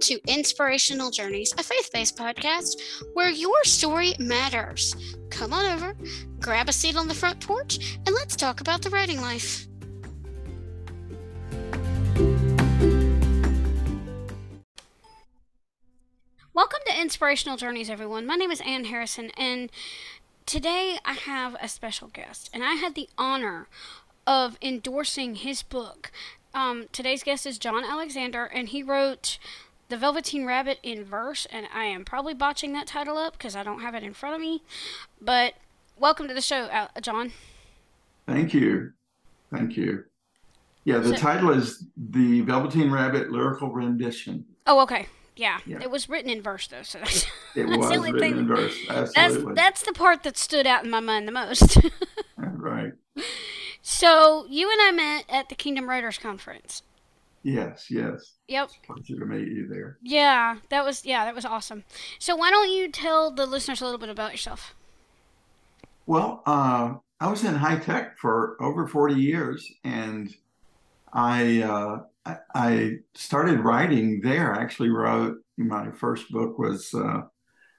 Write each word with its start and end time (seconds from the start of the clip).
to 0.00 0.18
Inspirational 0.26 1.10
Journeys, 1.10 1.52
a 1.58 1.62
faith 1.62 1.90
based 1.92 2.16
podcast 2.16 2.80
where 3.12 3.30
your 3.30 3.62
story 3.64 4.14
matters. 4.18 4.96
Come 5.28 5.52
on 5.52 5.66
over, 5.66 5.94
grab 6.40 6.70
a 6.70 6.72
seat 6.72 6.96
on 6.96 7.06
the 7.06 7.14
front 7.14 7.38
porch, 7.46 7.98
and 8.06 8.14
let's 8.14 8.34
talk 8.34 8.62
about 8.62 8.80
the 8.80 8.88
writing 8.88 9.20
life. 9.20 9.66
Welcome 16.54 16.80
to 16.86 17.00
Inspirational 17.00 17.58
Journeys, 17.58 17.90
everyone. 17.90 18.26
My 18.26 18.36
name 18.36 18.50
is 18.50 18.62
Anne 18.62 18.84
Harrison, 18.84 19.30
and 19.36 19.70
today 20.46 20.98
I 21.04 21.12
have 21.12 21.56
a 21.60 21.68
special 21.68 22.08
guest, 22.08 22.48
and 22.54 22.64
I 22.64 22.74
had 22.74 22.94
the 22.94 23.08
honor 23.18 23.68
of 24.26 24.56
endorsing 24.62 25.34
his 25.34 25.62
book. 25.62 26.10
Um, 26.54 26.86
today's 26.90 27.22
guest 27.22 27.44
is 27.44 27.58
John 27.58 27.84
Alexander, 27.84 28.46
and 28.46 28.68
he 28.70 28.82
wrote 28.82 29.38
The 29.90 29.96
Velveteen 29.96 30.46
Rabbit 30.46 30.78
in 30.84 31.04
verse, 31.04 31.48
and 31.50 31.66
I 31.74 31.84
am 31.86 32.04
probably 32.04 32.32
botching 32.32 32.72
that 32.74 32.86
title 32.86 33.18
up 33.18 33.32
because 33.32 33.56
I 33.56 33.64
don't 33.64 33.80
have 33.80 33.96
it 33.96 34.04
in 34.04 34.14
front 34.14 34.36
of 34.36 34.40
me. 34.40 34.62
But 35.20 35.54
welcome 35.98 36.28
to 36.28 36.34
the 36.34 36.40
show, 36.40 36.86
John. 37.02 37.32
Thank 38.24 38.54
you. 38.54 38.92
Thank 39.52 39.76
you. 39.76 40.04
Yeah, 40.84 40.98
the 40.98 41.08
so, 41.08 41.16
title 41.16 41.50
is 41.50 41.84
The 41.96 42.40
Velveteen 42.42 42.92
Rabbit 42.92 43.32
Lyrical 43.32 43.72
Rendition. 43.72 44.44
Oh, 44.64 44.80
okay. 44.82 45.08
Yeah, 45.34 45.58
yeah, 45.66 45.82
it 45.82 45.90
was 45.90 46.08
written 46.08 46.30
in 46.30 46.40
verse 46.40 46.68
though, 46.68 46.82
so 46.82 46.98
that's, 46.98 47.24
it 47.56 47.66
that's 47.66 47.76
was 47.76 47.88
the 47.88 47.96
only 47.96 48.12
written 48.12 48.30
thing. 48.30 48.38
in 48.40 48.46
verse. 48.46 48.76
Absolutely. 48.88 49.54
That's 49.54 49.80
that's 49.80 49.82
the 49.82 49.92
part 49.92 50.22
that 50.22 50.36
stood 50.36 50.66
out 50.66 50.84
in 50.84 50.90
my 50.90 51.00
mind 51.00 51.26
the 51.26 51.32
most. 51.32 51.78
right. 52.36 52.92
So 53.82 54.46
you 54.48 54.70
and 54.70 54.80
I 54.82 54.92
met 54.92 55.24
at 55.28 55.48
the 55.48 55.54
Kingdom 55.56 55.88
Writers 55.88 56.18
Conference. 56.18 56.82
Yes, 57.42 57.86
yes. 57.90 58.34
Yep. 58.48 58.68
It's 58.68 58.76
a 58.76 58.92
pleasure 58.92 59.20
to 59.20 59.26
meet 59.26 59.48
you 59.48 59.66
there. 59.66 59.98
Yeah, 60.02 60.56
that 60.68 60.84
was 60.84 61.04
yeah, 61.04 61.24
that 61.24 61.34
was 61.34 61.44
awesome. 61.44 61.84
So 62.18 62.36
why 62.36 62.50
don't 62.50 62.70
you 62.70 62.90
tell 62.90 63.30
the 63.30 63.46
listeners 63.46 63.80
a 63.80 63.84
little 63.84 63.98
bit 63.98 64.10
about 64.10 64.32
yourself? 64.32 64.74
Well, 66.06 66.42
uh, 66.44 66.94
I 67.20 67.30
was 67.30 67.44
in 67.44 67.54
high 67.54 67.78
tech 67.78 68.18
for 68.18 68.56
over 68.60 68.86
forty 68.86 69.14
years, 69.14 69.66
and 69.84 70.34
I 71.12 71.62
uh, 71.62 72.34
I 72.54 72.98
started 73.14 73.60
writing 73.60 74.20
there. 74.22 74.54
I 74.54 74.62
actually 74.62 74.90
wrote 74.90 75.38
my 75.56 75.90
first 75.92 76.30
book 76.30 76.58
was 76.58 76.92
uh, 76.94 77.22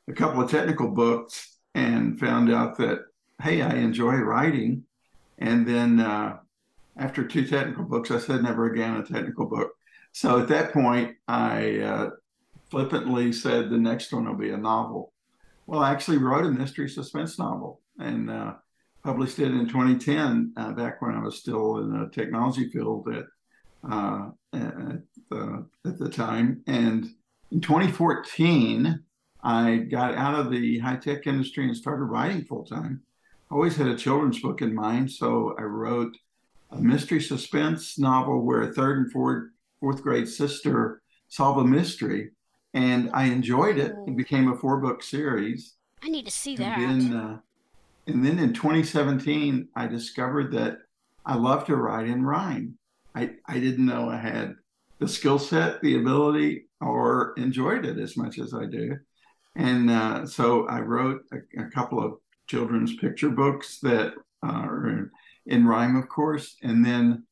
a 0.07 0.13
couple 0.13 0.41
of 0.41 0.49
technical 0.49 0.89
books, 0.89 1.57
and 1.75 2.19
found 2.19 2.51
out 2.51 2.77
that 2.77 2.99
hey, 3.41 3.61
I 3.61 3.75
enjoy 3.75 4.13
writing. 4.15 4.85
And 5.37 5.67
then 5.67 5.99
uh, 5.99 6.37
after 6.97 7.25
two 7.25 7.45
technical 7.47 7.83
books, 7.83 8.11
I 8.11 8.19
said 8.19 8.43
never 8.43 8.71
again 8.71 8.97
a 8.97 9.03
technical 9.03 9.45
book. 9.45 9.71
So 10.11 10.39
at 10.39 10.47
that 10.49 10.73
point, 10.73 11.15
I 11.27 11.79
uh, 11.79 12.09
flippantly 12.69 13.31
said 13.31 13.69
the 13.69 13.77
next 13.77 14.11
one 14.11 14.25
will 14.25 14.35
be 14.35 14.51
a 14.51 14.57
novel. 14.57 15.13
Well, 15.67 15.81
I 15.81 15.91
actually 15.91 16.17
wrote 16.17 16.45
a 16.45 16.51
mystery 16.51 16.89
suspense 16.89 17.39
novel 17.39 17.81
and 17.97 18.29
uh, 18.29 18.53
published 19.03 19.39
it 19.39 19.51
in 19.51 19.67
2010, 19.67 20.53
uh, 20.57 20.71
back 20.73 21.01
when 21.01 21.15
I 21.15 21.23
was 21.23 21.39
still 21.39 21.77
in 21.77 21.91
the 21.91 22.09
technology 22.09 22.69
field 22.69 23.07
at 23.13 23.25
uh, 23.89 24.29
at 24.53 25.01
the, 25.29 25.65
at 25.85 25.97
the 25.97 26.09
time. 26.09 26.61
And 26.67 27.09
in 27.51 27.61
2014, 27.61 29.03
I 29.43 29.77
got 29.89 30.15
out 30.15 30.35
of 30.39 30.51
the 30.51 30.79
high 30.79 30.97
tech 30.97 31.25
industry 31.25 31.65
and 31.65 31.75
started 31.75 32.05
writing 32.05 32.45
full 32.45 32.65
time. 32.65 33.01
I 33.49 33.55
always 33.55 33.75
had 33.75 33.87
a 33.87 33.97
children's 33.97 34.39
book 34.39 34.61
in 34.61 34.73
mind, 34.73 35.11
so 35.11 35.55
I 35.57 35.63
wrote 35.63 36.15
a 36.71 36.79
mystery 36.79 37.21
suspense 37.21 37.99
novel 37.99 38.41
where 38.41 38.61
a 38.61 38.73
third 38.73 38.97
and 38.99 39.11
fourth, 39.11 39.49
fourth 39.79 40.01
grade 40.01 40.27
sister 40.27 41.01
solve 41.27 41.57
a 41.57 41.63
mystery, 41.63 42.31
and 42.73 43.09
I 43.13 43.25
enjoyed 43.25 43.77
it. 43.77 43.93
It 44.07 44.15
became 44.15 44.51
a 44.51 44.57
four 44.57 44.77
book 44.77 45.03
series. 45.03 45.75
I 46.03 46.09
need 46.09 46.25
to 46.25 46.31
see 46.31 46.55
that. 46.57 46.77
And 46.77 47.01
then, 47.01 47.13
uh, 47.13 47.37
and 48.07 48.25
then 48.25 48.39
in 48.39 48.53
2017, 48.53 49.67
I 49.75 49.87
discovered 49.87 50.51
that 50.53 50.77
I 51.25 51.35
love 51.35 51.65
to 51.65 51.75
write 51.75 52.07
in 52.07 52.25
rhyme. 52.25 52.77
I, 53.13 53.31
I 53.45 53.59
didn't 53.59 53.85
know 53.85 54.09
I 54.09 54.17
had 54.17 54.55
the 54.99 55.07
skill 55.07 55.39
set, 55.39 55.81
the 55.81 55.97
ability, 55.97 56.65
or 56.79 57.33
enjoyed 57.37 57.85
it 57.85 57.97
as 57.97 58.17
much 58.17 58.39
as 58.39 58.53
I 58.53 58.65
do. 58.65 58.97
And 59.55 59.89
uh, 59.89 60.25
so 60.25 60.67
I 60.67 60.79
wrote 60.79 61.21
a, 61.33 61.61
a, 61.61 61.65
couple 61.65 62.01
of 62.01 62.19
children's 62.47 62.95
picture 62.95 63.29
books 63.29 63.79
that 63.79 64.13
are 64.43 65.11
in, 65.45 65.65
rhyme, 65.65 65.95
of 65.95 66.07
course. 66.09 66.55
And 66.61 66.85
then 66.85 67.23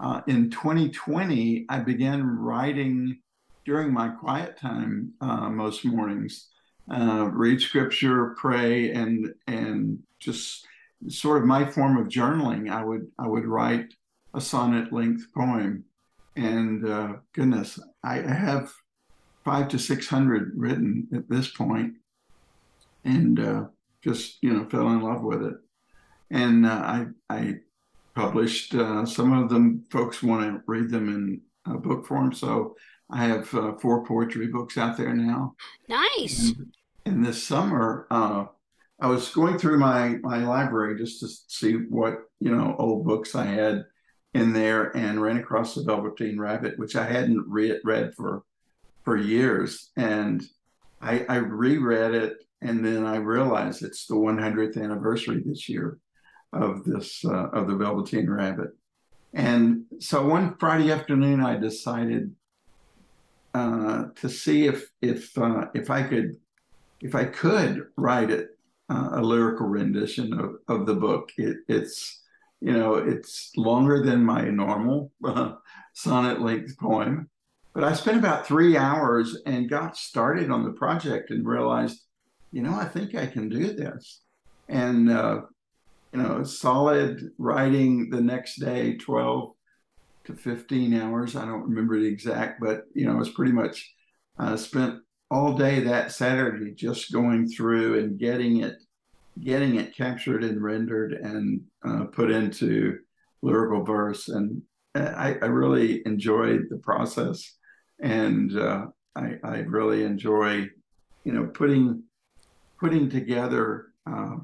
uh, 0.00 0.22
in 0.26 0.50
2020, 0.50 1.66
I 1.68 1.78
began 1.80 2.38
writing 2.38 3.18
during 3.64 3.92
my 3.92 4.08
quiet 4.08 4.58
time 4.58 5.12
uh, 5.20 5.48
most 5.48 5.84
mornings. 5.84 6.48
Uh, 6.90 7.30
read 7.32 7.60
scripture, 7.60 8.34
pray, 8.38 8.90
and 8.90 9.32
and 9.46 9.98
just 10.18 10.66
sort 11.08 11.40
of 11.40 11.48
my 11.48 11.64
form 11.64 11.96
of 11.96 12.08
journaling. 12.08 12.70
I 12.70 12.84
would 12.84 13.06
I 13.18 13.26
would 13.26 13.46
write 13.46 13.94
a 14.34 14.40
sonnet 14.40 14.92
length 14.92 15.26
poem. 15.34 15.84
And 16.36 16.86
uh, 16.86 17.14
goodness, 17.32 17.78
I 18.02 18.16
have 18.16 18.72
five 19.44 19.68
to 19.68 19.78
600 19.78 20.52
written 20.56 21.06
at 21.14 21.28
this 21.28 21.48
point 21.48 21.94
and 23.04 23.38
uh, 23.38 23.64
just, 24.02 24.38
you 24.42 24.52
know, 24.52 24.68
fell 24.68 24.88
in 24.88 25.00
love 25.00 25.22
with 25.22 25.42
it. 25.42 25.54
And 26.34 26.66
uh, 26.66 26.68
I, 26.70 27.06
I 27.30 27.54
published 28.16 28.74
uh, 28.74 29.06
some 29.06 29.32
of 29.32 29.48
them, 29.48 29.84
folks 29.88 30.20
want 30.20 30.42
to 30.42 30.62
read 30.66 30.90
them 30.90 31.08
in 31.08 31.40
book 31.78 32.06
form. 32.06 32.32
So 32.32 32.74
I 33.08 33.24
have 33.26 33.54
uh, 33.54 33.74
four 33.74 34.04
poetry 34.04 34.48
books 34.48 34.76
out 34.76 34.96
there 34.96 35.14
now. 35.14 35.54
Nice. 35.88 36.50
And, 36.50 36.74
and 37.06 37.24
this 37.24 37.42
summer, 37.42 38.08
uh, 38.10 38.46
I 39.00 39.06
was 39.06 39.28
going 39.30 39.58
through 39.58 39.78
my 39.78 40.16
my 40.22 40.38
library 40.38 40.98
just 40.98 41.20
to 41.20 41.28
see 41.28 41.74
what 41.74 42.18
you 42.40 42.54
know 42.54 42.74
old 42.78 43.04
books 43.06 43.36
I 43.36 43.44
had 43.44 43.84
in 44.34 44.52
there 44.52 44.96
and 44.96 45.22
ran 45.22 45.36
across 45.36 45.74
the 45.74 45.84
Velveteen 45.84 46.38
Rabbit, 46.38 46.78
which 46.78 46.96
I 46.96 47.04
hadn't 47.04 47.44
read 47.48 47.80
read 47.84 48.12
for 48.14 48.42
for 49.04 49.16
years, 49.16 49.90
and 49.96 50.42
I, 51.00 51.26
I 51.28 51.36
reread 51.36 52.14
it, 52.14 52.38
and 52.62 52.84
then 52.84 53.04
I 53.04 53.16
realized 53.16 53.82
it's 53.82 54.06
the 54.06 54.14
100th 54.14 54.82
anniversary 54.82 55.42
this 55.44 55.68
year 55.68 55.98
of 56.54 56.84
this 56.84 57.24
uh, 57.24 57.48
of 57.50 57.68
the 57.68 57.76
Velveteen 57.76 58.28
Rabbit, 58.28 58.70
and 59.32 59.84
so 59.98 60.26
one 60.26 60.56
Friday 60.58 60.90
afternoon 60.90 61.40
I 61.40 61.56
decided 61.56 62.34
uh, 63.52 64.06
to 64.16 64.28
see 64.28 64.66
if 64.66 64.90
if 65.02 65.36
uh, 65.36 65.66
if 65.74 65.90
I 65.90 66.02
could 66.02 66.36
if 67.00 67.14
I 67.14 67.24
could 67.24 67.86
write 67.96 68.30
it 68.30 68.58
uh, 68.88 69.10
a 69.12 69.22
lyrical 69.22 69.66
rendition 69.66 70.32
of, 70.38 70.56
of 70.68 70.86
the 70.86 70.94
book. 70.94 71.30
It, 71.36 71.58
it's 71.68 72.20
you 72.64 72.72
know, 72.72 72.94
it's 72.94 73.52
longer 73.58 74.02
than 74.02 74.24
my 74.24 74.44
normal 74.44 75.12
uh, 75.22 75.52
sonnet 75.92 76.40
length 76.40 76.78
poem. 76.78 77.28
But 77.74 77.84
I 77.84 77.92
spent 77.92 78.16
about 78.16 78.46
three 78.46 78.74
hours 78.74 79.36
and 79.44 79.68
got 79.68 79.98
started 79.98 80.50
on 80.50 80.64
the 80.64 80.72
project 80.72 81.30
and 81.30 81.46
realized, 81.46 82.00
you 82.52 82.62
know, 82.62 82.74
I 82.74 82.86
think 82.86 83.14
I 83.14 83.26
can 83.26 83.50
do 83.50 83.74
this. 83.74 84.22
And, 84.68 85.10
uh, 85.10 85.42
you 86.14 86.22
know, 86.22 86.44
solid 86.44 87.32
writing 87.38 88.08
the 88.08 88.20
next 88.20 88.60
day, 88.60 88.96
12 88.96 89.52
to 90.26 90.34
15 90.34 90.94
hours. 90.94 91.34
I 91.34 91.44
don't 91.44 91.68
remember 91.68 91.98
the 91.98 92.06
exact, 92.06 92.60
but, 92.60 92.84
you 92.94 93.04
know, 93.04 93.14
it 93.14 93.18
was 93.18 93.30
pretty 93.30 93.52
much 93.52 93.92
uh, 94.38 94.56
spent 94.56 95.00
all 95.30 95.54
day 95.54 95.80
that 95.80 96.12
Saturday 96.12 96.72
just 96.72 97.12
going 97.12 97.48
through 97.48 97.98
and 97.98 98.18
getting 98.18 98.58
it 98.58 98.76
getting 99.42 99.74
it 99.74 99.96
captured 99.96 100.44
and 100.44 100.62
rendered 100.62 101.12
and 101.14 101.60
uh, 101.84 102.04
put 102.04 102.30
into 102.30 102.98
lyrical 103.42 103.82
verse. 103.84 104.28
And 104.28 104.62
I, 104.94 105.36
I 105.42 105.46
really 105.46 106.02
enjoyed 106.06 106.66
the 106.70 106.76
process, 106.76 107.56
and 108.00 108.56
uh, 108.56 108.86
I, 109.16 109.38
I, 109.42 109.56
really 109.58 110.04
enjoy, 110.04 110.68
you 111.24 111.32
know, 111.32 111.46
putting 111.46 112.04
putting 112.78 113.10
together 113.10 113.86
uh, 114.08 114.36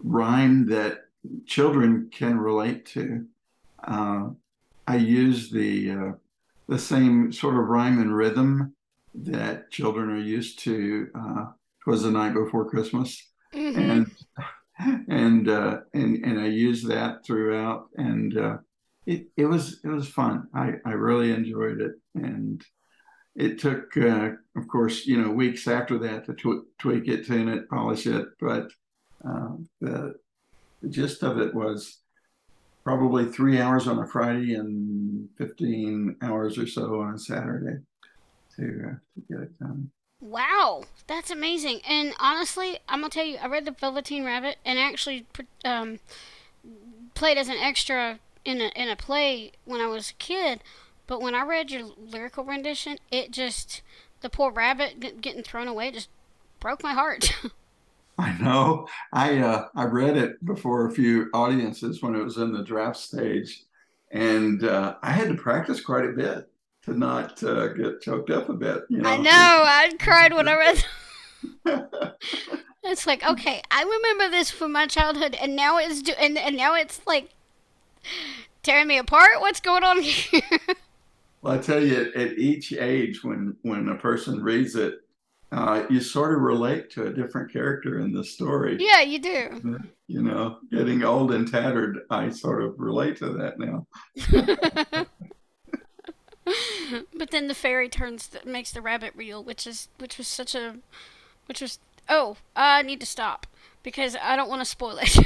rhyme 0.00 0.68
that 0.68 1.04
children 1.46 2.10
can 2.12 2.38
relate 2.38 2.86
to. 2.86 3.26
Uh, 3.82 4.28
I 4.86 4.96
use 4.96 5.50
the 5.50 5.90
uh, 5.90 6.12
the 6.68 6.78
same 6.78 7.32
sort 7.32 7.54
of 7.54 7.68
rhyme 7.68 8.00
and 8.00 8.14
rhythm 8.14 8.74
that 9.14 9.70
children 9.70 10.10
are 10.10 10.18
used 10.18 10.58
to. 10.60 11.08
Uh, 11.14 11.44
Twas 11.82 12.02
the 12.02 12.10
night 12.10 12.34
before 12.34 12.68
Christmas 12.68 13.30
mm-hmm. 13.54 13.78
and 13.78 14.10
and 15.08 15.48
uh, 15.48 15.78
and 15.94 16.24
and 16.24 16.40
I 16.40 16.46
used 16.46 16.88
that 16.88 17.24
throughout, 17.24 17.88
and 17.96 18.36
uh, 18.36 18.56
it 19.06 19.28
it 19.36 19.46
was 19.46 19.80
it 19.84 19.88
was 19.88 20.08
fun. 20.08 20.48
I 20.54 20.74
I 20.84 20.90
really 20.90 21.32
enjoyed 21.32 21.80
it, 21.80 21.92
and 22.14 22.64
it 23.34 23.58
took, 23.58 23.96
uh, 23.96 24.30
of 24.56 24.68
course, 24.68 25.06
you 25.06 25.20
know, 25.20 25.30
weeks 25.30 25.68
after 25.68 25.98
that 25.98 26.24
to 26.26 26.34
tw- 26.34 26.66
tweak 26.78 27.06
it, 27.06 27.26
tune 27.26 27.48
it, 27.48 27.68
polish 27.68 28.06
it, 28.06 28.26
but 28.40 28.70
uh, 29.24 29.52
the 29.80 30.14
the 30.82 30.88
gist 30.88 31.22
of 31.22 31.38
it 31.38 31.54
was 31.54 31.98
probably 32.84 33.24
three 33.24 33.60
hours 33.60 33.88
on 33.88 33.98
a 33.98 34.06
Friday 34.06 34.54
and 34.54 35.28
15 35.38 36.16
hours 36.22 36.56
or 36.58 36.66
so 36.66 37.00
on 37.00 37.14
a 37.14 37.18
Saturday. 37.18 37.80
to, 38.54 38.62
uh, 38.62 38.94
to 39.14 39.20
get 39.28 39.40
it 39.40 39.58
done. 39.58 39.90
Wow, 40.20 40.84
that's 41.06 41.30
amazing. 41.30 41.80
And 41.86 42.14
honestly, 42.18 42.78
I'm 42.88 43.00
gonna 43.00 43.10
tell 43.10 43.24
you, 43.24 43.36
I 43.36 43.48
read 43.48 43.64
the 43.64 43.72
Velveteen 43.72 44.24
Rabbit 44.24 44.56
and 44.64 44.78
actually 44.78 45.26
um, 45.64 45.98
played 47.14 47.36
as 47.36 47.48
an 47.48 47.58
extra 47.58 48.18
in 48.44 48.60
a 48.60 48.68
in 48.76 48.88
a 48.88 48.96
play 48.96 49.52
when 49.64 49.80
I 49.80 49.86
was 49.86 50.10
a 50.10 50.14
kid. 50.14 50.60
But 51.06 51.20
when 51.20 51.34
I 51.34 51.42
read 51.42 51.70
your 51.70 51.90
lyrical 51.98 52.44
rendition, 52.44 52.98
it 53.10 53.30
just 53.30 53.82
the 54.20 54.30
poor 54.30 54.50
rabbit 54.50 55.20
getting 55.20 55.42
thrown 55.42 55.68
away 55.68 55.90
just 55.90 56.08
broke 56.60 56.82
my 56.82 56.94
heart. 56.94 57.32
I 58.18 58.36
know. 58.38 58.88
I 59.12 59.38
uh, 59.38 59.68
I 59.74 59.84
read 59.84 60.16
it 60.16 60.42
before 60.44 60.86
a 60.86 60.90
few 60.92 61.28
audiences 61.34 62.02
when 62.02 62.14
it 62.14 62.24
was 62.24 62.38
in 62.38 62.52
the 62.52 62.64
draft 62.64 62.96
stage, 62.96 63.64
and 64.10 64.64
uh, 64.64 64.96
I 65.02 65.10
had 65.12 65.28
to 65.28 65.34
practice 65.34 65.80
quite 65.82 66.06
a 66.06 66.12
bit 66.12 66.48
to 66.84 66.96
not 66.96 67.42
uh, 67.42 67.68
get 67.68 68.00
choked 68.00 68.30
up 68.30 68.48
a 68.48 68.54
bit. 68.54 68.84
You 68.88 68.98
know? 68.98 69.10
I 69.10 69.16
know. 69.18 69.30
I 69.30 69.92
cried 69.98 70.32
when 70.32 70.48
I 70.48 70.56
read. 70.56 70.84
it's 72.84 73.06
like 73.06 73.22
okay, 73.22 73.60
I 73.70 73.82
remember 73.82 74.30
this 74.30 74.50
from 74.50 74.72
my 74.72 74.86
childhood, 74.86 75.36
and 75.40 75.54
now 75.54 75.76
it's 75.76 76.00
do- 76.00 76.14
and 76.18 76.38
and 76.38 76.56
now 76.56 76.74
it's 76.74 77.00
like 77.06 77.30
tearing 78.62 78.86
me 78.86 78.96
apart. 78.96 79.40
What's 79.40 79.60
going 79.60 79.84
on 79.84 80.00
here? 80.02 80.40
well, 81.42 81.52
I 81.52 81.58
tell 81.58 81.84
you, 81.84 82.12
at 82.16 82.38
each 82.38 82.72
age, 82.72 83.22
when 83.22 83.56
when 83.60 83.90
a 83.90 83.96
person 83.96 84.42
reads 84.42 84.74
it, 84.74 85.00
uh, 85.52 85.84
you 85.88 86.00
sort 86.00 86.34
of 86.34 86.40
relate 86.40 86.90
to 86.90 87.06
a 87.06 87.12
different 87.12 87.52
character 87.52 88.00
in 88.00 88.12
the 88.12 88.24
story. 88.24 88.76
Yeah, 88.80 89.02
you 89.02 89.18
do. 89.18 89.78
You 90.08 90.22
know, 90.22 90.58
getting 90.70 91.04
old 91.04 91.32
and 91.32 91.50
tattered, 91.50 92.00
I 92.10 92.30
sort 92.30 92.62
of 92.62 92.74
relate 92.78 93.16
to 93.18 93.30
that 93.34 93.58
now. 93.58 93.86
but 97.16 97.30
then 97.30 97.48
the 97.48 97.54
fairy 97.54 97.88
turns 97.88 98.30
makes 98.44 98.72
the 98.72 98.82
rabbit 98.82 99.12
real, 99.16 99.42
which 99.42 99.66
is 99.66 99.88
which 99.98 100.18
was 100.18 100.28
such 100.28 100.54
a 100.54 100.76
which 101.46 101.60
was 101.60 101.78
oh 102.08 102.36
I 102.54 102.82
need 102.82 103.00
to 103.00 103.06
stop 103.06 103.46
because 103.82 104.16
I 104.20 104.36
don't 104.36 104.48
want 104.48 104.60
to 104.60 104.64
spoil 104.64 104.98
it. 105.00 105.18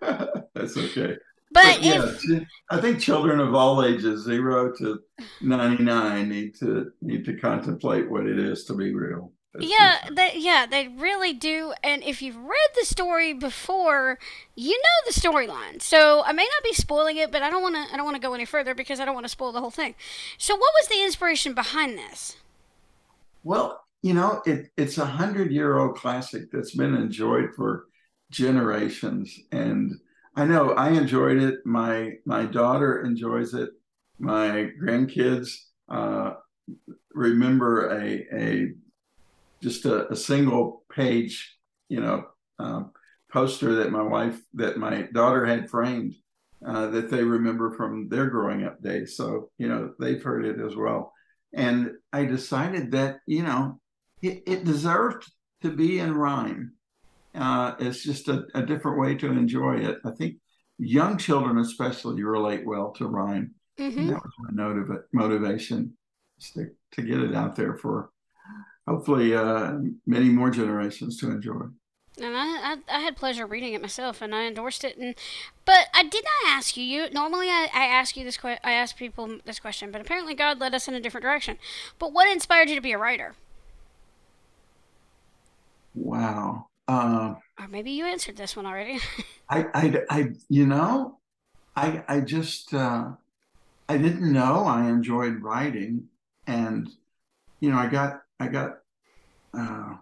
That's 0.54 0.76
okay. 0.76 1.16
But, 1.50 1.78
but 1.82 1.84
if, 1.84 2.24
yeah, 2.28 2.40
I 2.70 2.80
think 2.80 3.00
children 3.00 3.40
of 3.40 3.54
all 3.54 3.84
ages, 3.84 4.24
zero 4.24 4.72
to 4.76 5.00
ninety 5.40 5.82
nine, 5.82 6.28
need 6.28 6.54
to 6.56 6.92
need 7.00 7.24
to 7.24 7.36
contemplate 7.38 8.10
what 8.10 8.26
it 8.26 8.38
is 8.38 8.64
to 8.66 8.74
be 8.74 8.94
real. 8.94 9.32
yeah, 9.58 10.08
they, 10.12 10.32
yeah, 10.36 10.66
they 10.66 10.88
really 10.88 11.32
do. 11.32 11.72
And 11.82 12.02
if 12.04 12.22
you've 12.22 12.36
read 12.36 12.70
the 12.76 12.84
story 12.84 13.32
before, 13.32 14.18
you 14.54 14.76
know 14.76 15.10
the 15.10 15.12
storyline. 15.18 15.80
So 15.82 16.22
I 16.24 16.32
may 16.32 16.44
not 16.44 16.62
be 16.62 16.74
spoiling 16.74 17.16
it, 17.16 17.32
but 17.32 17.42
I 17.42 17.50
don't 17.50 17.62
want 17.62 17.74
to. 17.74 17.92
I 17.92 17.96
don't 17.96 18.04
want 18.04 18.16
to 18.16 18.22
go 18.22 18.34
any 18.34 18.44
further 18.44 18.74
because 18.74 19.00
I 19.00 19.04
don't 19.04 19.14
want 19.14 19.24
to 19.24 19.30
spoil 19.30 19.52
the 19.52 19.60
whole 19.60 19.70
thing. 19.70 19.94
So, 20.36 20.54
what 20.54 20.72
was 20.80 20.88
the 20.88 21.02
inspiration 21.02 21.54
behind 21.54 21.98
this? 21.98 22.36
Well, 23.42 23.82
you 24.02 24.14
know, 24.14 24.42
it, 24.46 24.70
it's 24.76 24.98
a 24.98 25.06
hundred 25.06 25.50
year 25.52 25.78
old 25.78 25.96
classic 25.96 26.50
that's 26.52 26.74
been 26.74 26.94
enjoyed 26.94 27.54
for 27.54 27.86
generations, 28.30 29.38
and 29.52 29.92
I 30.38 30.44
know 30.44 30.70
I 30.70 30.90
enjoyed 30.90 31.42
it. 31.42 31.66
My 31.66 32.12
my 32.24 32.44
daughter 32.44 33.02
enjoys 33.02 33.54
it. 33.54 33.70
My 34.20 34.70
grandkids 34.80 35.50
uh, 35.88 36.34
remember 37.12 37.90
a 37.90 38.24
a 38.32 38.72
just 39.60 39.84
a, 39.84 40.08
a 40.12 40.14
single 40.14 40.84
page, 40.94 41.58
you 41.88 42.00
know, 42.00 42.26
uh, 42.60 42.82
poster 43.32 43.74
that 43.74 43.90
my 43.90 44.02
wife 44.02 44.40
that 44.54 44.76
my 44.76 45.08
daughter 45.12 45.44
had 45.44 45.68
framed 45.68 46.14
uh, 46.64 46.86
that 46.86 47.10
they 47.10 47.24
remember 47.24 47.72
from 47.72 48.08
their 48.08 48.26
growing 48.26 48.62
up 48.62 48.80
days. 48.80 49.16
So 49.16 49.50
you 49.58 49.66
know 49.68 49.92
they've 49.98 50.22
heard 50.22 50.44
it 50.44 50.60
as 50.64 50.76
well. 50.76 51.12
And 51.52 51.94
I 52.12 52.26
decided 52.26 52.92
that 52.92 53.18
you 53.26 53.42
know 53.42 53.80
it, 54.22 54.44
it 54.46 54.64
deserved 54.64 55.28
to 55.62 55.72
be 55.72 55.98
in 55.98 56.14
rhyme 56.14 56.77
uh, 57.38 57.76
it's 57.78 58.02
just 58.02 58.28
a, 58.28 58.44
a, 58.54 58.62
different 58.62 58.98
way 58.98 59.14
to 59.14 59.30
enjoy 59.30 59.76
it. 59.76 59.98
I 60.04 60.10
think 60.10 60.36
young 60.78 61.16
children, 61.16 61.58
especially, 61.58 62.22
relate 62.22 62.66
well 62.66 62.90
to 62.92 63.06
rhyme. 63.06 63.54
Mm-hmm. 63.78 64.08
That 64.08 64.22
was 64.22 64.32
my 64.40 64.64
motiv- 64.64 65.04
motivation 65.12 65.96
to, 66.54 66.70
to 66.92 67.02
get 67.02 67.20
it 67.20 67.34
out 67.34 67.54
there 67.54 67.76
for 67.76 68.10
hopefully 68.86 69.34
uh, 69.34 69.74
many 70.06 70.28
more 70.30 70.50
generations 70.50 71.18
to 71.18 71.30
enjoy. 71.30 71.60
And 72.20 72.36
I, 72.36 72.74
I, 72.74 72.76
I, 72.88 73.00
had 73.00 73.16
pleasure 73.16 73.46
reading 73.46 73.74
it 73.74 73.80
myself, 73.80 74.20
and 74.20 74.34
I 74.34 74.46
endorsed 74.46 74.82
it. 74.82 74.96
And 74.96 75.14
but 75.64 75.86
I 75.94 76.02
did 76.02 76.24
not 76.24 76.56
ask 76.56 76.76
you. 76.76 76.82
You 76.82 77.10
normally 77.10 77.48
I, 77.48 77.68
I 77.72 77.84
ask 77.84 78.16
you 78.16 78.24
this. 78.24 78.36
Que- 78.36 78.58
I 78.64 78.72
ask 78.72 78.96
people 78.96 79.38
this 79.44 79.60
question, 79.60 79.92
but 79.92 80.00
apparently 80.00 80.34
God 80.34 80.58
led 80.58 80.74
us 80.74 80.88
in 80.88 80.94
a 80.94 81.00
different 81.00 81.22
direction. 81.22 81.58
But 82.00 82.12
what 82.12 82.28
inspired 82.28 82.68
you 82.68 82.74
to 82.74 82.80
be 82.80 82.90
a 82.90 82.98
writer? 82.98 83.36
Wow. 85.94 86.66
Uh, 86.88 87.34
or 87.60 87.68
maybe 87.68 87.90
you 87.90 88.06
answered 88.06 88.36
this 88.36 88.56
one 88.56 88.64
already. 88.64 88.98
I, 89.50 89.66
I, 89.74 90.02
I, 90.08 90.28
you 90.48 90.66
know, 90.66 91.18
I, 91.76 92.02
I 92.08 92.20
just, 92.20 92.72
uh, 92.72 93.10
I 93.88 93.98
didn't 93.98 94.32
know 94.32 94.64
I 94.64 94.88
enjoyed 94.88 95.42
writing, 95.42 96.08
and 96.46 96.88
you 97.60 97.70
know, 97.70 97.76
I 97.76 97.88
got, 97.88 98.22
I 98.40 98.48
got, 98.48 98.78
uh, 99.52 99.94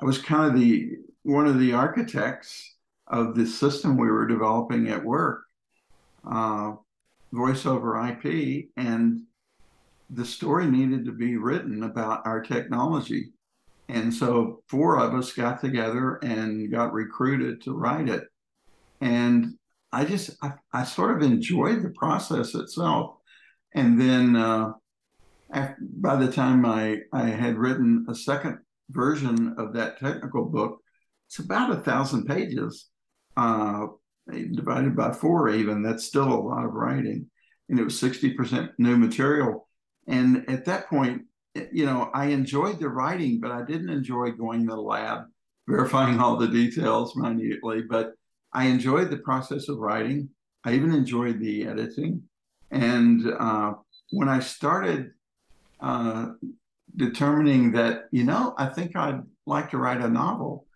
I 0.00 0.04
was 0.04 0.18
kind 0.18 0.52
of 0.52 0.60
the 0.60 0.98
one 1.22 1.46
of 1.46 1.58
the 1.58 1.72
architects 1.72 2.74
of 3.08 3.34
the 3.34 3.46
system 3.46 3.96
we 3.96 4.10
were 4.10 4.26
developing 4.26 4.88
at 4.88 5.04
work, 5.04 5.44
uh, 6.28 6.72
voice 7.32 7.66
over 7.66 8.04
IP, 8.08 8.68
and 8.76 9.22
the 10.10 10.24
story 10.24 10.66
needed 10.66 11.04
to 11.04 11.12
be 11.12 11.36
written 11.36 11.82
about 11.82 12.26
our 12.26 12.40
technology 12.40 13.30
and 13.88 14.12
so 14.12 14.62
four 14.68 14.98
of 14.98 15.14
us 15.14 15.32
got 15.32 15.60
together 15.60 16.16
and 16.16 16.70
got 16.70 16.92
recruited 16.92 17.62
to 17.62 17.72
write 17.72 18.08
it. 18.08 18.24
And 19.00 19.54
I 19.92 20.04
just, 20.04 20.30
I, 20.42 20.52
I 20.72 20.84
sort 20.84 21.16
of 21.16 21.22
enjoyed 21.22 21.82
the 21.82 21.90
process 21.90 22.54
itself. 22.54 23.16
And 23.74 24.00
then 24.00 24.34
uh, 24.34 24.72
after, 25.52 25.76
by 25.80 26.16
the 26.16 26.30
time 26.30 26.66
I, 26.66 26.98
I 27.12 27.28
had 27.28 27.56
written 27.56 28.06
a 28.08 28.14
second 28.14 28.58
version 28.90 29.54
of 29.58 29.74
that 29.74 29.98
technical 30.00 30.46
book, 30.46 30.78
it's 31.28 31.38
about 31.38 31.72
a 31.72 31.80
thousand 31.80 32.26
pages, 32.26 32.88
uh, 33.36 33.86
divided 34.30 34.96
by 34.96 35.12
four, 35.12 35.48
even. 35.50 35.82
That's 35.82 36.04
still 36.04 36.32
a 36.32 36.34
lot 36.34 36.64
of 36.64 36.72
writing. 36.72 37.30
And 37.68 37.78
it 37.78 37.84
was 37.84 38.00
60% 38.00 38.70
new 38.78 38.96
material. 38.96 39.68
And 40.08 40.48
at 40.48 40.64
that 40.66 40.88
point, 40.88 41.22
you 41.72 41.86
know, 41.86 42.10
I 42.14 42.26
enjoyed 42.26 42.78
the 42.78 42.88
writing, 42.88 43.40
but 43.40 43.50
I 43.50 43.62
didn't 43.62 43.90
enjoy 43.90 44.32
going 44.32 44.66
to 44.66 44.74
the 44.74 44.80
lab, 44.80 45.24
verifying 45.68 46.20
all 46.20 46.36
the 46.36 46.48
details 46.48 47.16
minutely. 47.16 47.82
But 47.82 48.12
I 48.52 48.66
enjoyed 48.66 49.10
the 49.10 49.18
process 49.18 49.68
of 49.68 49.78
writing. 49.78 50.28
I 50.64 50.74
even 50.74 50.92
enjoyed 50.92 51.40
the 51.40 51.66
editing. 51.66 52.22
And 52.70 53.26
uh, 53.38 53.74
when 54.10 54.28
I 54.28 54.40
started 54.40 55.12
uh, 55.80 56.30
determining 56.96 57.72
that, 57.72 58.04
you 58.10 58.24
know, 58.24 58.54
I 58.58 58.66
think 58.66 58.96
I'd 58.96 59.22
like 59.46 59.70
to 59.70 59.78
write 59.78 60.00
a 60.00 60.08
novel, 60.08 60.66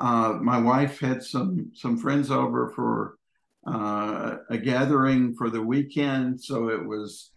uh, 0.00 0.38
my 0.40 0.58
wife 0.58 1.00
had 1.00 1.22
some 1.22 1.72
some 1.74 1.98
friends 1.98 2.30
over 2.30 2.72
for 2.74 3.18
uh, 3.66 4.36
a 4.48 4.56
gathering 4.56 5.34
for 5.34 5.50
the 5.50 5.60
weekend, 5.60 6.40
so 6.40 6.68
it 6.68 6.84
was 6.84 7.32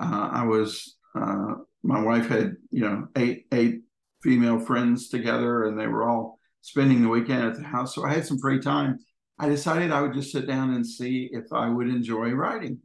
uh, 0.00 0.30
I 0.32 0.44
was 0.44 0.96
uh, 1.14 1.54
my 1.84 2.00
wife 2.00 2.26
had 2.26 2.56
you 2.70 2.80
know 2.80 3.06
eight 3.16 3.46
eight 3.52 3.82
female 4.22 4.58
friends 4.58 5.08
together 5.08 5.64
and 5.64 5.78
they 5.78 5.86
were 5.86 6.08
all 6.08 6.38
spending 6.62 7.02
the 7.02 7.08
weekend 7.08 7.44
at 7.44 7.56
the 7.56 7.62
house. 7.62 7.94
So 7.94 8.04
i 8.04 8.12
had 8.12 8.26
some 8.26 8.38
free 8.38 8.58
time. 8.58 8.98
I 9.38 9.48
decided 9.48 9.92
i 9.92 10.00
would 10.00 10.14
just 10.14 10.32
sit 10.32 10.46
down 10.46 10.72
and 10.74 10.86
see 10.86 11.28
if 11.30 11.52
i 11.52 11.68
would 11.68 11.88
enjoy 11.88 12.30
writing. 12.30 12.78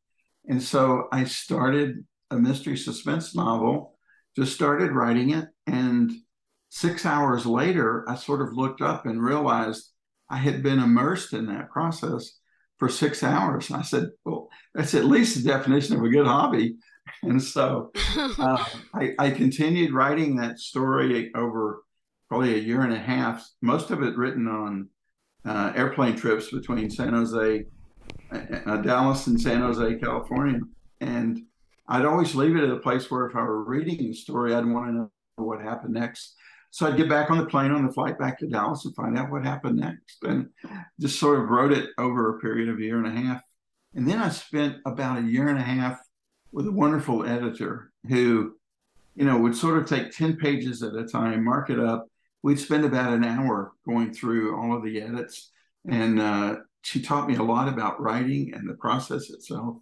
And 0.48 0.62
so 0.62 1.08
i 1.12 1.24
started 1.24 2.06
a 2.30 2.36
mystery 2.36 2.78
suspense 2.78 3.34
novel 3.36 3.96
just 4.36 4.54
started 4.54 4.92
writing 4.92 5.32
it. 5.32 5.46
And 5.66 6.12
six 6.70 7.06
hours 7.06 7.46
later 7.46 8.06
i 8.08 8.16
sort 8.16 8.42
of 8.42 8.54
looked 8.54 8.82
up 8.82 9.06
and 9.06 9.24
realized 9.24 9.90
i 10.30 10.38
had 10.38 10.62
been 10.62 10.80
immersed 10.80 11.34
in 11.34 11.48
that 11.48 11.72
process 11.72 12.38
for 12.78 12.90
six 12.90 13.24
hours. 13.24 13.70
And 13.70 13.80
i 13.80 13.82
said 13.82 14.10
well 14.26 14.50
that's 14.76 14.94
at 14.94 15.06
least 15.06 15.38
the 15.38 15.50
definition 15.50 15.96
of 15.96 16.04
a 16.04 16.10
good 16.10 16.28
hobby 16.28 16.76
and 17.24 17.42
so 17.42 17.92
uh, 18.18 18.66
I, 18.94 19.14
I, 19.20 19.30
continued 19.32 19.94
writing 19.94 20.36
that 20.38 20.60
story 20.60 21.32
over 21.36 21.84
probably 22.28 22.56
a 22.56 22.60
year 22.62 22.82
and 22.82 22.94
a 22.94 23.00
half, 23.00 23.48
most 23.62 23.92
of 23.92 24.04
it 24.04 24.16
written 24.18 24.48
on 24.48 24.90
uh, 25.46 25.74
airplane 25.76 26.16
trips 26.16 26.52
between 26.52 26.90
San 26.90 27.14
Jose, 27.14 27.66
uh, 28.32 28.78
Dallas, 28.78 29.28
and 29.28 29.40
San 29.40 29.62
Jose, 29.62 29.96
California. 29.96 30.60
And 31.02 31.42
I'd 31.88 32.06
always 32.06 32.36
leave 32.36 32.56
it 32.56 32.64
at 32.64 32.70
a 32.70 32.80
place 32.80 33.10
where 33.10 33.26
if 33.26 33.36
I 33.36 33.42
were 33.42 33.64
reading 33.64 33.98
the 33.98 34.14
story, 34.14 34.54
I'd 34.54 34.66
want 34.66 34.88
to 34.88 34.94
know 34.94 35.10
what 35.38 35.62
happened 35.62 35.94
next. 35.94 36.36
So 36.72 36.86
I'd 36.86 36.98
get 36.98 37.10
back 37.10 37.32
on 37.32 37.40
the 37.40 37.48
plane 37.48 37.72
on 37.72 37.86
the 37.86 37.92
flight 37.92 38.20
back 38.20 38.38
to 38.40 38.48
Dallas 38.48 38.86
and 38.86 38.96
find 38.96 39.18
out 39.18 39.32
what 39.32 39.44
happened 39.44 39.78
next. 39.78 40.20
And 40.22 40.50
just 41.00 41.20
sort 41.20 41.40
of 41.40 41.50
wrote 41.50 41.72
it 41.72 41.90
over 41.98 42.38
a 42.38 42.40
period 42.40 42.70
of 42.70 42.78
a 42.78 42.82
year 42.82 43.04
and 43.04 43.08
a 43.08 43.22
half. 43.22 43.42
And 43.96 44.08
then 44.08 44.20
I 44.20 44.30
spent 44.30 44.78
about 44.86 45.18
a 45.18 45.24
year 45.24 45.48
and 45.48 45.58
a 45.58 45.64
half 45.64 46.00
with 46.52 46.68
a 46.68 46.72
wonderful 46.72 47.26
editor 47.26 47.92
who 48.08 48.56
you 49.20 49.26
know, 49.26 49.38
would 49.38 49.56
sort 49.56 49.78
of 49.78 49.86
take 49.86 50.16
10 50.16 50.38
pages 50.38 50.82
at 50.82 50.96
a 50.96 51.06
time, 51.06 51.44
mark 51.44 51.70
it 51.70 51.78
up. 51.78 52.08
We'd 52.42 52.58
spend 52.58 52.86
about 52.86 53.12
an 53.12 53.26
hour 53.26 53.74
going 53.86 54.14
through 54.14 54.58
all 54.58 54.74
of 54.74 54.82
the 54.82 55.02
edits. 55.02 55.52
And 55.86 56.22
uh, 56.22 56.56
she 56.84 57.02
taught 57.02 57.28
me 57.28 57.36
a 57.36 57.44
lot 57.44 57.68
about 57.68 58.02
writing 58.02 58.54
and 58.54 58.68
the 58.68 58.76
process 58.76 59.30
itself. 59.30 59.76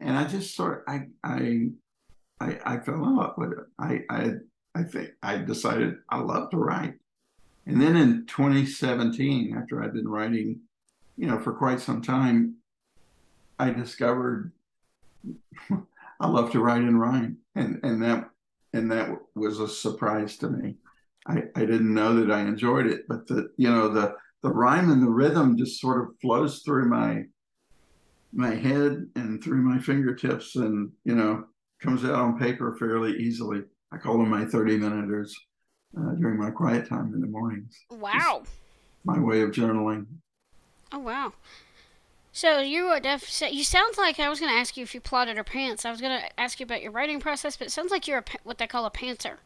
And 0.00 0.16
I 0.16 0.24
just 0.24 0.56
sort 0.56 0.82
of, 0.88 0.94
I, 0.94 1.08
I, 1.22 1.68
I, 2.40 2.58
I 2.64 2.78
fell 2.78 3.04
in 3.04 3.16
love 3.16 3.34
with 3.36 3.52
it. 3.52 3.66
I, 3.78 4.00
I, 4.08 4.30
I 4.74 4.82
think 4.84 5.10
I 5.22 5.36
decided 5.36 5.96
I 6.08 6.20
love 6.20 6.48
to 6.50 6.56
write. 6.56 6.94
And 7.66 7.82
then 7.82 7.96
in 7.96 8.24
2017, 8.24 9.54
after 9.58 9.82
I'd 9.82 9.92
been 9.92 10.08
writing, 10.08 10.60
you 11.18 11.26
know, 11.26 11.38
for 11.38 11.52
quite 11.52 11.80
some 11.80 12.00
time, 12.00 12.54
I 13.58 13.68
discovered 13.68 14.52
I 16.20 16.28
love 16.28 16.52
to 16.52 16.60
write 16.60 16.82
and 16.82 17.00
rhyme, 17.00 17.38
and 17.54 17.80
and 17.82 18.02
that 18.02 18.30
and 18.72 18.92
that 18.92 19.10
was 19.34 19.58
a 19.58 19.68
surprise 19.68 20.36
to 20.38 20.50
me. 20.50 20.76
I, 21.26 21.42
I 21.56 21.60
didn't 21.60 21.92
know 21.92 22.14
that 22.16 22.30
I 22.30 22.40
enjoyed 22.40 22.86
it, 22.86 23.02
but 23.08 23.26
the 23.26 23.50
you 23.56 23.70
know 23.70 23.88
the 23.88 24.14
the 24.42 24.50
rhyme 24.50 24.90
and 24.90 25.02
the 25.02 25.10
rhythm 25.10 25.56
just 25.56 25.80
sort 25.80 26.02
of 26.02 26.14
flows 26.20 26.60
through 26.60 26.88
my 26.88 27.24
my 28.32 28.54
head 28.54 29.06
and 29.16 29.42
through 29.42 29.62
my 29.62 29.78
fingertips, 29.78 30.56
and 30.56 30.90
you 31.04 31.14
know 31.14 31.44
comes 31.80 32.04
out 32.04 32.14
on 32.14 32.38
paper 32.38 32.76
fairly 32.78 33.12
easily. 33.12 33.62
I 33.92 33.96
call 33.96 34.18
them 34.18 34.30
my 34.30 34.44
thirty 34.44 34.76
minuters 34.76 35.34
uh, 35.98 36.12
during 36.12 36.38
my 36.38 36.50
quiet 36.50 36.88
time 36.88 37.12
in 37.14 37.20
the 37.20 37.26
mornings. 37.26 37.78
Wow. 37.90 38.44
My 39.04 39.18
way 39.18 39.40
of 39.40 39.50
journaling. 39.50 40.06
Oh 40.92 40.98
wow. 40.98 41.32
So 42.32 42.60
you 42.60 42.84
were 42.84 43.00
def. 43.00 43.42
You 43.50 43.64
sound 43.64 43.96
like 43.98 44.20
I 44.20 44.28
was 44.28 44.38
going 44.38 44.52
to 44.52 44.58
ask 44.58 44.76
you 44.76 44.84
if 44.84 44.94
you 44.94 45.00
plotted 45.00 45.36
or 45.36 45.44
pants. 45.44 45.84
I 45.84 45.90
was 45.90 46.00
going 46.00 46.20
to 46.20 46.40
ask 46.40 46.60
you 46.60 46.64
about 46.64 46.82
your 46.82 46.92
writing 46.92 47.20
process, 47.20 47.56
but 47.56 47.66
it 47.66 47.70
sounds 47.70 47.90
like 47.90 48.06
you're 48.06 48.18
a, 48.18 48.24
what 48.44 48.58
they 48.58 48.66
call 48.66 48.86
a 48.86 48.90
pantser. 48.90 49.38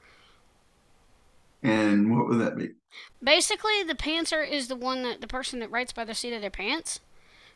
And 1.63 2.15
what 2.15 2.29
would 2.29 2.41
that 2.41 2.59
be? 2.59 2.71
Basically, 3.23 3.83
the 3.83 3.95
pantser 3.95 4.47
is 4.47 4.69
the 4.69 4.77
one 4.77 5.03
that 5.03 5.23
the 5.23 5.27
person 5.27 5.61
that 5.61 5.71
writes 5.71 5.93
by 5.93 6.05
the 6.05 6.15
seat 6.15 6.35
of 6.35 6.43
their 6.43 6.51
pants, 6.51 7.01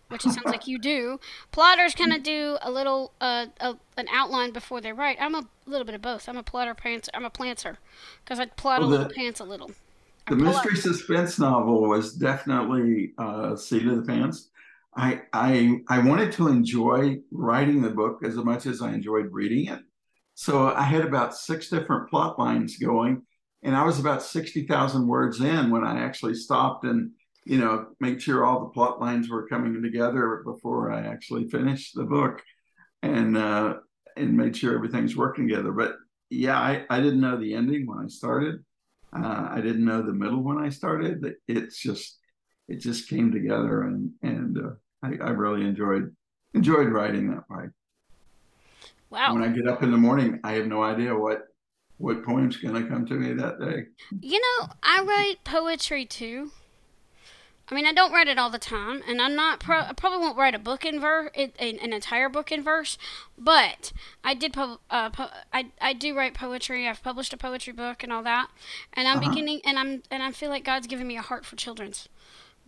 which 0.09 0.25
it 0.25 0.33
sounds 0.33 0.47
like 0.47 0.67
you 0.67 0.79
do. 0.79 1.21
Plotters 1.53 1.95
kind 1.95 2.15
of 2.15 2.23
do 2.23 2.57
a 2.63 2.71
little 2.71 3.13
uh, 3.21 3.47
a, 3.61 3.77
an 3.99 4.07
outline 4.11 4.53
before 4.53 4.81
they 4.81 4.95
write. 4.95 5.19
I'm 5.21 5.35
a 5.35 5.47
little 5.67 5.85
bit 5.85 5.95
of 5.95 6.01
both. 6.01 6.27
I'm 6.27 6.39
a 6.39 6.43
plotter 6.43 6.75
pants. 6.75 7.11
I'm 7.13 7.27
a 7.27 7.31
plantser 7.31 7.77
because 8.25 8.41
I 8.41 8.47
plot 8.47 8.81
well, 8.81 8.89
a 8.89 8.91
little 8.91 9.11
pants 9.11 9.41
a 9.41 9.45
little. 9.45 9.71
the 10.27 10.37
mystery 10.37 10.73
up. 10.73 10.79
suspense 10.79 11.39
novel 11.39 11.83
was 11.83 12.15
definitely 12.15 13.13
uh, 13.19 13.57
seat 13.57 13.87
of 13.87 13.97
the 13.97 14.11
pants 14.11 14.49
I, 14.97 15.23
I 15.33 15.81
I 15.89 15.99
wanted 16.01 16.33
to 16.33 16.49
enjoy 16.49 17.19
writing 17.31 17.83
the 17.83 17.91
book 17.91 18.21
as 18.25 18.37
much 18.37 18.67
as 18.67 18.83
I 18.83 18.93
enjoyed 18.93 19.29
reading 19.31 19.67
it. 19.67 19.81
So 20.35 20.69
I 20.69 20.83
had 20.83 21.05
about 21.05 21.37
six 21.37 21.69
different 21.69 22.11
plot 22.11 22.39
lines 22.39 22.79
going, 22.79 23.23
and 23.63 23.77
I 23.77 23.85
was 23.85 23.99
about 23.99 24.23
sixty 24.23 24.67
thousand 24.67 25.07
words 25.07 25.41
in 25.41 25.71
when 25.71 25.85
I 25.85 26.01
actually 26.01 26.35
stopped 26.35 26.85
and 26.85 27.13
you 27.45 27.59
know 27.59 27.89
made 28.01 28.23
sure 28.23 28.45
all 28.45 28.61
the 28.61 28.71
plot 28.71 29.01
lines 29.01 29.31
were 29.31 29.49
coming 29.49 29.83
together 29.83 30.43
before 30.45 30.93
I 30.93 31.03
actually 31.03 31.49
finished 31.49 31.95
the 31.95 32.05
book, 32.05 32.43
and 33.03 33.37
uh, 33.37 33.75
and 34.17 34.37
made 34.37 34.57
sure 34.57 34.75
everything's 34.75 35.17
working 35.17 35.49
together. 35.49 35.73
But 35.73 35.97
yeah, 36.31 36.59
I, 36.59 36.85
I 36.91 37.01
didn't 37.01 37.21
know 37.21 37.39
the 37.39 37.55
ending 37.55 37.87
when 37.87 37.99
I 37.99 38.09
started. 38.09 38.65
Uh, 39.13 39.49
I 39.51 39.61
didn't 39.63 39.85
know 39.85 40.03
the 40.03 40.13
middle 40.13 40.43
when 40.43 40.59
I 40.59 40.69
started. 40.69 41.35
It's 41.47 41.81
just 41.81 42.18
it 42.69 42.77
just 42.77 43.09
came 43.09 43.33
together 43.33 43.83
and 43.83 44.13
and 44.23 44.59
uh, 44.59 44.71
I, 45.03 45.29
I 45.29 45.31
really 45.31 45.67
enjoyed 45.67 46.15
enjoyed 46.55 46.89
writing 46.89 47.31
that 47.31 47.49
way. 47.49 47.67
Wow. 49.11 49.35
When 49.35 49.43
I 49.43 49.49
get 49.49 49.67
up 49.67 49.83
in 49.83 49.91
the 49.91 49.97
morning, 49.97 50.39
I 50.45 50.53
have 50.53 50.67
no 50.67 50.83
idea 50.83 51.17
what 51.17 51.49
what 51.97 52.25
poem's 52.25 52.57
going 52.57 52.75
to 52.75 52.89
come 52.89 53.07
to 53.07 53.15
me 53.15 53.33
that 53.35 53.59
day. 53.59 53.87
You 54.21 54.41
know, 54.41 54.69
I 54.83 55.03
write 55.03 55.45
poetry 55.45 56.05
too. 56.05 56.53
I 57.71 57.75
mean, 57.75 57.85
I 57.85 57.93
don't 57.93 58.13
write 58.13 58.29
it 58.29 58.39
all 58.39 58.49
the 58.49 58.59
time, 58.59 59.03
and 59.07 59.21
I'm 59.21 59.35
not. 59.35 59.61
Pro- 59.61 59.81
I 59.81 59.93
probably 59.93 60.21
won't 60.21 60.39
write 60.39 60.55
a 60.55 60.59
book 60.59 60.87
in 60.87 61.01
verse, 61.01 61.31
an 61.37 61.93
entire 61.93 62.31
book 62.31 62.51
in 62.51 62.63
verse, 62.63 62.97
but 63.37 63.93
I 64.25 64.33
did. 64.33 64.57
Uh, 64.57 64.79
I 64.91 65.71
I 65.79 65.93
do 65.93 66.17
write 66.17 66.33
poetry. 66.33 66.89
I've 66.89 67.03
published 67.03 67.35
a 67.35 67.37
poetry 67.37 67.75
book 67.75 68.03
and 68.03 68.11
all 68.11 68.23
that, 68.23 68.49
and 68.95 69.07
I'm 69.07 69.19
uh-huh. 69.19 69.29
beginning, 69.29 69.61
and 69.67 69.79
I'm 69.79 70.03
and 70.11 70.23
I 70.23 70.33
feel 70.33 70.49
like 70.49 70.65
God's 70.65 70.87
given 70.87 71.07
me 71.07 71.19
a 71.19 71.23
heart 71.23 71.45
for 71.45 71.57
children's 71.57 72.09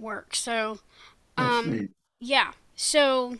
work. 0.00 0.34
So, 0.34 0.80
um, 1.36 1.90
yeah. 2.20 2.52
So 2.74 3.38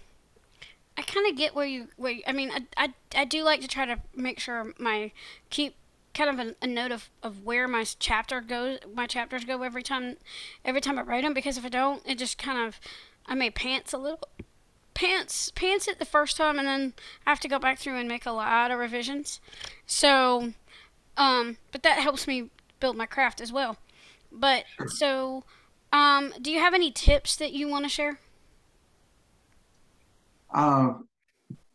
I 1.00 1.02
kind 1.02 1.26
of 1.26 1.34
get 1.34 1.54
where 1.54 1.66
you 1.66 1.88
where 1.96 2.12
you, 2.12 2.22
I 2.26 2.32
mean 2.32 2.50
I, 2.50 2.66
I 2.76 2.94
I 3.16 3.24
do 3.24 3.42
like 3.42 3.62
to 3.62 3.68
try 3.68 3.86
to 3.86 3.98
make 4.14 4.38
sure 4.38 4.74
my 4.78 5.12
keep 5.48 5.74
kind 6.12 6.28
of 6.28 6.46
a, 6.46 6.54
a, 6.60 6.66
note 6.66 6.92
of, 6.92 7.08
of 7.22 7.42
where 7.42 7.66
my 7.66 7.84
chapter 7.98 8.42
goes 8.42 8.80
my 8.94 9.06
chapters 9.06 9.46
go 9.46 9.62
every 9.62 9.82
time 9.82 10.16
every 10.62 10.82
time 10.82 10.98
I 10.98 11.02
write 11.02 11.24
them 11.24 11.32
because 11.32 11.56
if 11.56 11.64
I 11.64 11.70
don't 11.70 12.02
it 12.04 12.18
just 12.18 12.36
kind 12.36 12.58
of 12.58 12.78
I 13.24 13.34
may 13.34 13.48
pants 13.48 13.94
a 13.94 13.98
little 13.98 14.20
pants 14.92 15.50
pants 15.54 15.88
it 15.88 15.98
the 15.98 16.04
first 16.04 16.36
time 16.36 16.58
and 16.58 16.68
then 16.68 16.92
I 17.26 17.30
have 17.30 17.40
to 17.40 17.48
go 17.48 17.58
back 17.58 17.78
through 17.78 17.96
and 17.96 18.06
make 18.06 18.26
a 18.26 18.32
lot 18.32 18.70
of 18.70 18.78
revisions. 18.78 19.40
So 19.86 20.52
um 21.16 21.56
but 21.72 21.82
that 21.82 22.00
helps 22.00 22.26
me 22.26 22.50
build 22.78 22.96
my 22.96 23.06
craft 23.06 23.40
as 23.40 23.50
well. 23.50 23.78
But 24.30 24.64
so 24.86 25.44
um 25.92 26.32
do 26.40 26.50
you 26.50 26.58
have 26.58 26.74
any 26.74 26.90
tips 26.90 27.36
that 27.36 27.52
you 27.52 27.68
want 27.68 27.84
to 27.84 27.88
share? 27.88 28.18
uh, 30.52 30.94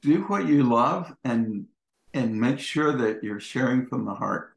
do 0.02 0.22
what 0.24 0.46
you 0.46 0.64
love 0.64 1.14
and 1.24 1.66
and 2.14 2.40
make 2.40 2.60
sure 2.60 2.94
that 2.94 3.24
you're 3.24 3.40
sharing 3.40 3.86
from 3.86 4.06
the 4.06 4.14
heart. 4.14 4.54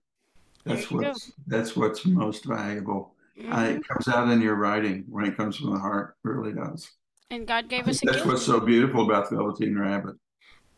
That's 0.64 0.90
what's 0.90 1.26
go. 1.28 1.32
that's 1.46 1.76
what's 1.76 2.04
most 2.06 2.44
valuable. 2.44 3.14
Mm-hmm. 3.38 3.52
Uh, 3.52 3.62
it 3.64 3.88
comes 3.88 4.08
out 4.08 4.28
in 4.30 4.40
your 4.40 4.56
writing 4.56 5.04
when 5.08 5.24
it 5.24 5.36
comes 5.36 5.56
from 5.56 5.72
the 5.72 5.78
heart. 5.78 6.16
It 6.24 6.28
really 6.28 6.52
does. 6.52 6.90
And 7.30 7.46
God 7.46 7.68
gave 7.68 7.86
us. 7.86 8.00
that's 8.02 8.24
what's 8.24 8.44
so 8.44 8.58
beautiful 8.60 9.04
about 9.04 9.30
the 9.30 9.36
Velveteen 9.36 9.78
Rabbit. 9.78 10.16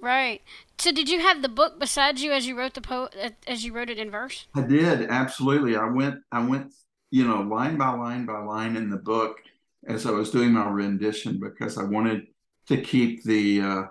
Right. 0.01 0.43
So, 0.79 0.93
did 0.93 1.09
you 1.09 1.21
have 1.21 1.43
the 1.43 1.49
book 1.49 1.79
beside 1.79 2.19
you 2.19 2.33
as 2.33 2.47
you 2.47 2.57
wrote 2.57 2.75
the 2.75 2.81
po- 2.81 3.11
as 3.47 3.65
you 3.65 3.73
wrote 3.73 3.91
it 3.91 3.99
in 3.99 4.11
verse? 4.11 4.47
I 4.55 4.63
did 4.63 5.11
absolutely. 5.11 5.77
I 5.77 5.87
went. 5.87 6.23
I 6.33 6.45
went. 6.45 6.73
You 7.11 7.27
know, 7.27 7.41
line 7.41 7.77
by 7.77 7.91
line 7.91 8.27
by 8.27 8.39
line 8.39 8.77
in 8.77 8.89
the 8.89 8.97
book 8.97 9.39
as 9.87 10.07
I 10.07 10.11
was 10.11 10.31
doing 10.31 10.53
my 10.53 10.69
rendition 10.69 11.41
because 11.41 11.79
I 11.79 11.85
wanted 11.85 12.27
to 12.67 12.81
keep 12.81 13.25
the 13.25 13.61
uh, 13.61 13.83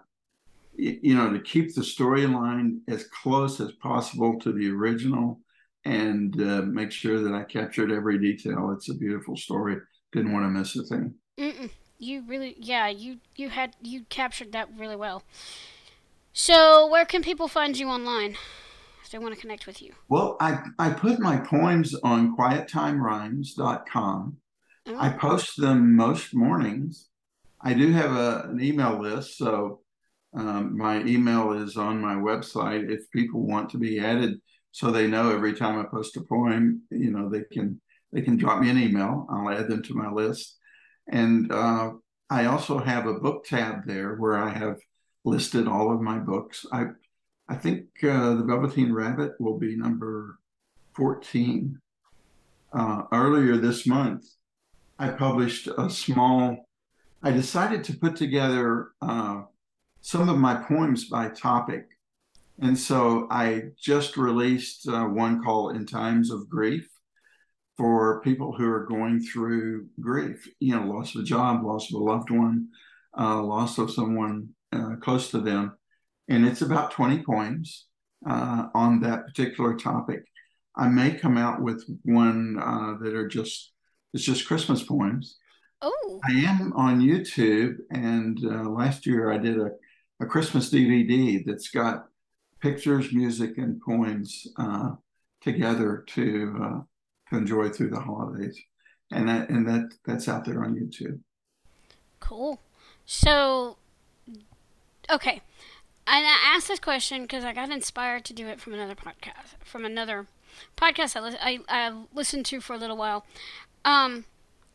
you 0.75 1.15
know 1.15 1.31
to 1.33 1.39
keep 1.39 1.75
the 1.75 1.81
storyline 1.81 2.79
as 2.87 3.05
close 3.05 3.59
as 3.59 3.71
possible 3.73 4.39
to 4.39 4.53
the 4.53 4.69
original 4.69 5.39
and 5.85 6.39
uh, 6.41 6.61
make 6.61 6.91
sure 6.91 7.21
that 7.21 7.33
I 7.33 7.43
captured 7.43 7.91
every 7.91 8.19
detail. 8.19 8.71
It's 8.75 8.89
a 8.89 8.95
beautiful 8.95 9.35
story. 9.35 9.77
Didn't 10.11 10.33
want 10.33 10.45
to 10.45 10.49
miss 10.49 10.75
a 10.75 10.83
thing. 10.83 11.13
Mm-mm. 11.37 11.69
You 11.97 12.23
really, 12.27 12.55
yeah, 12.57 12.87
you 12.87 13.17
you 13.35 13.49
had 13.49 13.75
you 13.81 14.05
captured 14.09 14.51
that 14.53 14.69
really 14.77 14.95
well. 14.95 15.23
So, 16.31 16.87
where 16.87 17.05
can 17.05 17.23
people 17.23 17.47
find 17.47 17.77
you 17.77 17.89
online 17.89 18.37
if 19.09 19.13
they 19.13 19.19
want 19.19 19.35
to 19.35 19.41
connect 19.41 19.67
with 19.67 19.81
you? 19.81 19.93
Well, 20.07 20.37
I 20.39 20.59
I 20.77 20.91
put 20.91 21.19
my 21.19 21.37
poems 21.37 21.93
on 22.03 22.37
quiettimerhymes.com. 22.37 24.37
Oh. 24.87 24.97
I 24.97 25.09
post 25.09 25.59
them 25.59 25.95
most 25.95 26.33
mornings 26.33 27.09
I 27.61 27.73
do 27.73 27.91
have 27.91 28.15
a, 28.15 28.49
an 28.49 28.61
email 28.61 28.99
list, 28.99 29.37
so 29.37 29.81
um, 30.33 30.77
my 30.77 31.01
email 31.03 31.53
is 31.53 31.75
on 31.75 31.99
my 31.99 32.15
website. 32.15 32.89
If 32.89 33.09
people 33.11 33.45
want 33.45 33.69
to 33.71 33.77
be 33.77 33.99
added, 33.99 34.39
so 34.71 34.91
they 34.91 35.07
know 35.07 35.31
every 35.31 35.53
time 35.53 35.79
I 35.79 35.83
post 35.83 36.15
a 36.17 36.21
poem, 36.21 36.83
you 36.89 37.11
know, 37.11 37.29
they 37.29 37.43
can 37.51 37.81
they 38.11 38.21
can 38.21 38.37
drop 38.37 38.61
me 38.61 38.69
an 38.69 38.77
email. 38.77 39.27
I'll 39.29 39.49
add 39.49 39.67
them 39.67 39.83
to 39.83 39.93
my 39.93 40.09
list, 40.09 40.57
and 41.11 41.51
uh, 41.51 41.91
I 42.29 42.45
also 42.45 42.77
have 42.77 43.07
a 43.07 43.19
book 43.19 43.45
tab 43.45 43.85
there 43.85 44.15
where 44.15 44.37
I 44.37 44.49
have 44.49 44.77
listed 45.25 45.67
all 45.67 45.93
of 45.93 46.01
my 46.01 46.17
books. 46.17 46.65
I 46.71 46.85
I 47.51 47.55
think 47.55 47.85
uh, 48.03 48.35
the 48.35 48.45
Velveteen 48.45 48.93
Rabbit 48.93 49.33
will 49.39 49.57
be 49.57 49.75
number 49.75 50.39
fourteen. 50.93 51.79
Uh, 52.71 53.03
earlier 53.11 53.57
this 53.57 53.87
month, 53.87 54.23
I 54.99 55.09
published 55.09 55.67
a 55.67 55.89
small 55.89 56.67
I 57.21 57.31
decided 57.31 57.83
to 57.85 57.97
put 57.97 58.15
together 58.15 58.91
uh, 59.01 59.41
some 60.01 60.29
of 60.29 60.37
my 60.37 60.55
poems 60.55 61.09
by 61.09 61.29
topic. 61.29 61.87
And 62.61 62.77
so 62.77 63.27
I 63.29 63.71
just 63.77 64.17
released 64.17 64.87
uh, 64.87 65.05
one 65.05 65.43
called 65.43 65.75
In 65.75 65.85
Times 65.85 66.31
of 66.31 66.49
Grief 66.49 66.87
for 67.77 68.21
people 68.21 68.53
who 68.53 68.69
are 68.69 68.85
going 68.85 69.21
through 69.21 69.87
grief, 69.99 70.47
you 70.59 70.75
know, 70.75 70.85
loss 70.85 71.15
of 71.15 71.21
a 71.21 71.25
job, 71.25 71.63
loss 71.63 71.89
of 71.91 71.99
a 71.99 72.03
loved 72.03 72.29
one, 72.29 72.67
uh, 73.17 73.41
loss 73.41 73.77
of 73.77 73.91
someone 73.91 74.49
uh, 74.73 74.95
close 75.01 75.31
to 75.31 75.39
them. 75.39 75.77
And 76.29 76.47
it's 76.47 76.61
about 76.61 76.91
20 76.91 77.23
poems 77.23 77.87
uh, 78.27 78.67
on 78.73 79.01
that 79.01 79.25
particular 79.25 79.75
topic. 79.75 80.23
I 80.75 80.87
may 80.87 81.11
come 81.11 81.37
out 81.37 81.61
with 81.61 81.83
one 82.03 82.57
uh, 82.61 83.03
that 83.03 83.13
are 83.13 83.27
just, 83.27 83.71
it's 84.13 84.23
just 84.23 84.47
Christmas 84.47 84.83
poems 84.83 85.37
Oh. 85.81 86.19
I 86.25 86.33
am 86.33 86.73
on 86.73 86.99
YouTube, 86.99 87.77
and 87.91 88.37
uh, 88.43 88.69
last 88.69 89.05
year 89.05 89.31
I 89.31 89.37
did 89.37 89.57
a, 89.57 89.71
a 90.19 90.25
Christmas 90.25 90.69
DVD 90.69 91.43
that's 91.45 91.69
got 91.69 92.07
pictures, 92.59 93.13
music, 93.13 93.57
and 93.57 93.81
poems 93.81 94.45
uh, 94.57 94.91
together 95.41 96.03
to 96.07 96.59
uh, 96.61 96.81
to 97.29 97.37
enjoy 97.37 97.69
through 97.69 97.91
the 97.91 97.99
holidays, 97.99 98.59
and 99.11 99.29
that 99.29 99.49
and 99.49 99.67
that 99.69 99.89
that's 100.05 100.27
out 100.27 100.43
there 100.43 100.65
on 100.65 100.75
YouTube. 100.75 101.19
Cool. 102.19 102.59
So, 103.05 103.77
okay, 105.09 105.41
I 106.17 106.55
asked 106.55 106.67
this 106.67 106.79
question 106.79 107.21
because 107.21 107.43
I 107.43 107.53
got 107.53 107.69
inspired 107.69 108.25
to 108.25 108.33
do 108.33 108.47
it 108.47 108.59
from 108.59 108.73
another 108.73 108.95
podcast, 108.95 109.55
from 109.63 109.85
another 109.85 110.25
podcast 110.75 111.15
I, 111.15 111.19
li- 111.21 111.37
I, 111.39 111.59
I 111.69 112.03
listened 112.13 112.45
to 112.47 112.59
for 112.61 112.73
a 112.73 112.77
little 112.77 112.97
while. 112.97 113.25
Um, 113.85 114.25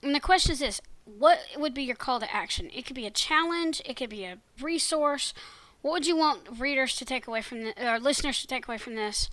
and 0.03 0.15
the 0.15 0.21
question 0.21 0.53
is 0.53 0.61
this: 0.61 0.81
What 1.05 1.41
would 1.57 1.75
be 1.75 1.83
your 1.83 1.97
call 1.97 2.21
to 2.21 2.35
action? 2.35 2.71
It 2.73 2.87
could 2.87 2.97
be 2.97 3.07
a 3.07 3.11
challenge. 3.11 3.83
It 3.85 3.97
could 3.97 4.11
be 4.11 4.25
a 4.25 4.39
resource. 4.61 5.35
What 5.83 5.93
would 5.93 6.07
you 6.07 6.17
want 6.17 6.59
readers 6.59 6.97
to 6.97 7.05
take 7.05 7.27
away 7.27 7.43
from 7.43 7.65
the, 7.65 7.75
or 7.93 7.99
listeners 7.99 8.41
to 8.41 8.47
take 8.47 8.67
away 8.69 8.79
from 8.79 8.95
this 8.95 9.29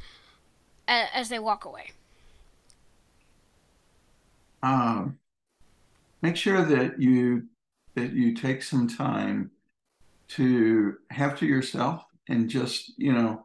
as, 0.88 1.08
as 1.14 1.30
they 1.30 1.40
walk 1.40 1.66
away? 1.66 1.92
Um, 4.64 5.20
make 6.22 6.36
sure 6.36 6.64
that 6.64 7.00
you 7.00 7.44
that 7.96 8.14
you 8.14 8.34
take 8.34 8.64
some 8.64 8.88
time 8.88 9.52
to 10.36 10.98
have 11.10 11.38
to 11.40 11.46
yourself 11.46 12.04
and 12.30 12.50
just 12.50 12.94
you 12.98 13.14
know 13.14 13.44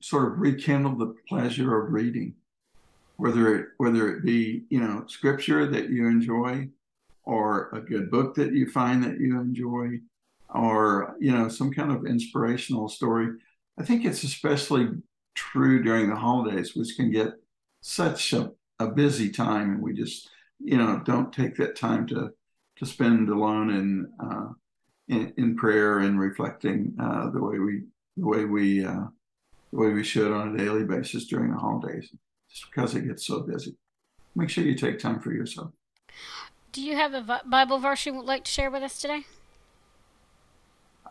sort 0.00 0.32
of 0.32 0.38
rekindle 0.38 0.96
the 0.96 1.14
pleasure 1.28 1.80
of 1.80 1.92
reading. 1.92 2.34
Whether 3.16 3.56
it 3.56 3.68
whether 3.76 4.14
it 4.14 4.24
be 4.24 4.64
you 4.68 4.80
know 4.80 5.04
scripture 5.06 5.66
that 5.66 5.90
you 5.90 6.08
enjoy 6.08 6.68
or 7.24 7.70
a 7.70 7.80
good 7.80 8.10
book 8.10 8.34
that 8.34 8.52
you 8.52 8.68
find 8.68 9.04
that 9.04 9.20
you 9.20 9.38
enjoy 9.38 10.00
or 10.48 11.14
you 11.20 11.30
know 11.30 11.48
some 11.48 11.72
kind 11.72 11.92
of 11.92 12.06
inspirational 12.06 12.88
story. 12.88 13.28
I 13.78 13.84
think 13.84 14.04
it's 14.04 14.24
especially 14.24 14.88
true 15.34 15.82
during 15.82 16.10
the 16.10 16.16
holidays 16.16 16.74
which 16.74 16.96
can 16.96 17.10
get 17.10 17.32
such 17.80 18.32
a, 18.32 18.52
a 18.78 18.88
busy 18.88 19.30
time. 19.30 19.74
And 19.74 19.82
we 19.82 19.92
just 19.92 20.28
you 20.58 20.76
know 20.76 21.00
don't 21.04 21.32
take 21.32 21.56
that 21.56 21.76
time 21.76 22.06
to 22.08 22.32
to 22.76 22.86
spend 22.86 23.28
alone 23.28 23.70
and 23.70 24.06
uh, 24.18 24.48
in, 25.08 25.32
in 25.36 25.56
prayer 25.56 25.98
and 25.98 26.18
reflecting 26.18 26.94
uh, 27.00 27.30
the 27.30 27.42
way 27.42 27.58
we 27.58 27.82
the 28.16 28.26
way 28.26 28.44
we 28.44 28.84
uh, 28.84 29.06
the 29.72 29.78
way 29.78 29.92
we 29.92 30.04
should 30.04 30.32
on 30.32 30.54
a 30.54 30.58
daily 30.58 30.84
basis 30.84 31.26
during 31.26 31.50
the 31.50 31.58
holidays, 31.58 32.10
just 32.50 32.70
because 32.70 32.94
it 32.94 33.06
gets 33.06 33.26
so 33.26 33.40
busy. 33.40 33.76
Make 34.34 34.48
sure 34.48 34.64
you 34.64 34.74
take 34.74 34.98
time 34.98 35.20
for 35.20 35.32
yourself. 35.32 35.72
Do 36.72 36.82
you 36.82 36.96
have 36.96 37.12
a 37.12 37.42
Bible 37.46 37.78
verse 37.78 38.06
you 38.06 38.14
would 38.14 38.24
like 38.24 38.44
to 38.44 38.50
share 38.50 38.70
with 38.70 38.82
us 38.82 38.98
today? 38.98 39.24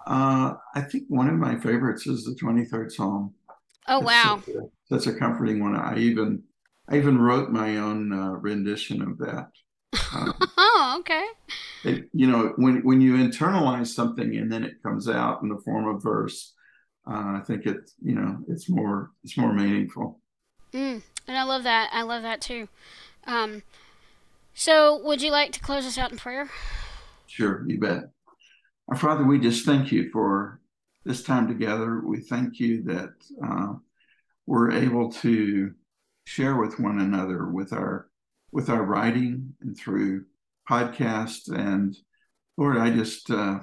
Uh, 0.08 0.56
I 0.74 0.82
think 0.82 1.04
one 1.08 1.28
of 1.28 1.36
my 1.36 1.58
favorites 1.60 2.08
is 2.08 2.26
the 2.26 2.34
23rd 2.34 2.92
Psalm. 2.92 3.36
Oh, 3.88 4.00
that's 4.00 4.26
wow. 4.26 4.44
A, 4.48 4.70
that's 4.90 5.06
a 5.06 5.14
comforting 5.14 5.60
one. 5.60 5.76
I 5.76 5.98
even 6.00 6.44
I 6.90 6.98
even 6.98 7.20
wrote 7.20 7.52
my 7.52 7.78
own 7.78 8.12
uh, 8.12 8.32
rendition 8.32 9.02
of 9.02 9.18
that. 9.20 9.52
Um, 10.14 10.34
oh, 10.58 10.98
okay. 11.00 11.26
It, 11.84 12.10
you 12.14 12.28
know, 12.28 12.54
when 12.58 12.84
when 12.84 13.02
you 13.02 13.16
internalize 13.16 13.88
something 13.88 14.36
and 14.36 14.52
then 14.52 14.64
it 14.64 14.84
comes 14.84 15.10
out 15.10 15.42
in 15.42 15.50
the 15.50 15.62
form 15.66 15.88
of 15.88 16.04
verse, 16.04 16.54
uh, 17.08 17.38
I 17.38 17.42
think 17.46 17.66
it's 17.66 17.94
you 18.02 18.16
know 18.16 18.38
it's 18.48 18.70
more 18.70 19.12
it's 19.24 19.38
more 19.38 19.54
meaningful. 19.54 20.20
Mm, 20.74 21.02
and 21.28 21.38
I 21.38 21.44
love 21.44 21.64
that. 21.64 21.90
I 21.92 22.04
love 22.04 22.24
that 22.24 22.42
too. 22.42 22.68
Um, 23.26 23.64
so, 24.54 25.02
would 25.04 25.22
you 25.22 25.32
like 25.32 25.52
to 25.54 25.60
close 25.60 25.86
us 25.86 25.98
out 25.98 26.12
in 26.12 26.18
prayer? 26.18 26.50
Sure, 27.28 27.64
you 27.68 27.80
bet. 27.80 28.04
Our 28.90 28.98
Father, 28.98 29.24
we 29.24 29.40
just 29.40 29.66
thank 29.66 29.92
you 29.92 30.10
for 30.12 30.60
this 31.06 31.24
time 31.24 31.48
together. 31.48 32.02
We 32.06 32.20
thank 32.20 32.60
you 32.60 32.84
that 32.84 33.14
uh, 33.44 33.74
we're 34.46 34.72
able 34.72 35.12
to 35.14 35.74
share 36.26 36.58
with 36.58 36.80
one 36.80 37.00
another 37.00 37.48
with 37.48 37.74
our 37.74 38.10
with 38.52 38.70
our 38.70 38.84
writing 38.84 39.54
and 39.62 39.78
through 39.78 40.26
podcasts. 40.72 41.50
And 41.50 41.96
Lord, 42.58 42.78
I 42.78 42.90
just 42.92 43.30
uh, 43.30 43.60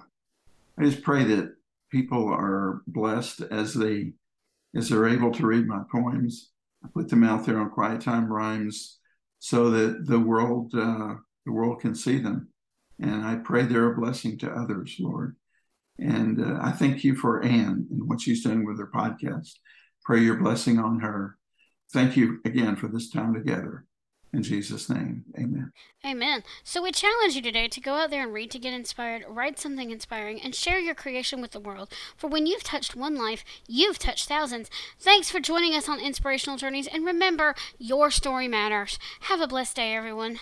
I 0.79 0.85
just 0.85 1.03
pray 1.03 1.25
that 1.25 1.55
people 1.91 2.29
are 2.29 2.83
blessed 2.87 3.43
as 3.51 3.73
they 3.75 4.13
as 4.77 4.89
they're 4.89 5.09
able 5.09 5.33
to 5.33 5.47
read 5.47 5.67
my 5.67 5.81
poems. 5.91 6.51
I 6.85 6.89
put 6.93 7.09
them 7.09 7.25
out 7.25 7.47
there 7.47 7.59
on 7.59 7.71
Quiet 7.71 8.03
Time 8.03 8.31
Rhymes 8.31 8.99
so 9.39 9.71
that 9.71 10.07
the 10.07 10.21
world 10.21 10.73
uh, 10.75 11.15
the 11.47 11.53
world 11.53 11.81
can 11.81 11.95
see 11.95 12.19
them. 12.19 12.49
And 13.01 13.25
I 13.25 13.37
pray 13.37 13.63
they're 13.63 13.93
a 13.93 13.97
blessing 13.97 14.39
to 14.39 14.51
others, 14.51 14.97
Lord. 14.99 15.37
And 15.99 16.41
uh, 16.41 16.59
I 16.61 16.73
thank 16.73 17.05
you 17.05 17.17
for 17.17 17.43
Anne 17.43 17.87
and 17.91 18.09
what 18.09 18.21
she's 18.21 18.45
doing 18.45 18.65
with 18.65 18.79
her 18.79 18.91
podcast. 18.95 19.51
Pray 20.05 20.21
your 20.21 20.37
blessing 20.37 20.79
on 20.79 21.01
her. 21.01 21.37
Thank 21.93 22.17
you 22.17 22.41
again 22.45 22.77
for 22.77 22.89
this 22.89 23.11
time 23.11 23.35
together. 23.35 23.88
In 24.33 24.43
Jesus' 24.43 24.91
name, 24.91 25.25
amen. 25.39 25.73
Amen. 26.05 26.43
So 26.63 26.83
we 26.83 26.93
challenge 26.93 27.35
you 27.35 27.43
today 27.43 27.67
to 27.69 27.81
go 27.81 27.95
out 27.95 28.11
there 28.11 28.23
and 28.23 28.33
read 28.33 28.51
to 28.53 28.59
get 28.59 28.75
inspired, 28.75 29.25
write 29.27 29.59
something 29.59 29.91
inspiring, 29.91 30.41
and 30.41 30.55
share 30.55 30.79
your 30.79 30.95
creation 30.95 31.41
with 31.41 31.53
the 31.53 31.61
world. 31.61 31.91
For 32.17 32.29
when 32.29 32.47
you've 32.47 32.63
touched 32.63 32.95
one 32.95 33.17
life, 33.17 33.43
you've 33.67 33.99
touched 33.99 34.29
thousands. 34.29 34.71
Thanks 35.01 35.31
for 35.31 35.41
joining 35.41 35.75
us 35.75 35.89
on 35.89 35.99
Inspirational 35.99 36.59
Journeys, 36.59 36.87
and 36.87 37.07
remember, 37.07 37.55
your 37.79 38.11
story 38.11 38.49
matters. 38.49 38.99
Have 39.23 39.41
a 39.41 39.47
blessed 39.47 39.77
day, 39.77 39.95
everyone. 39.95 40.39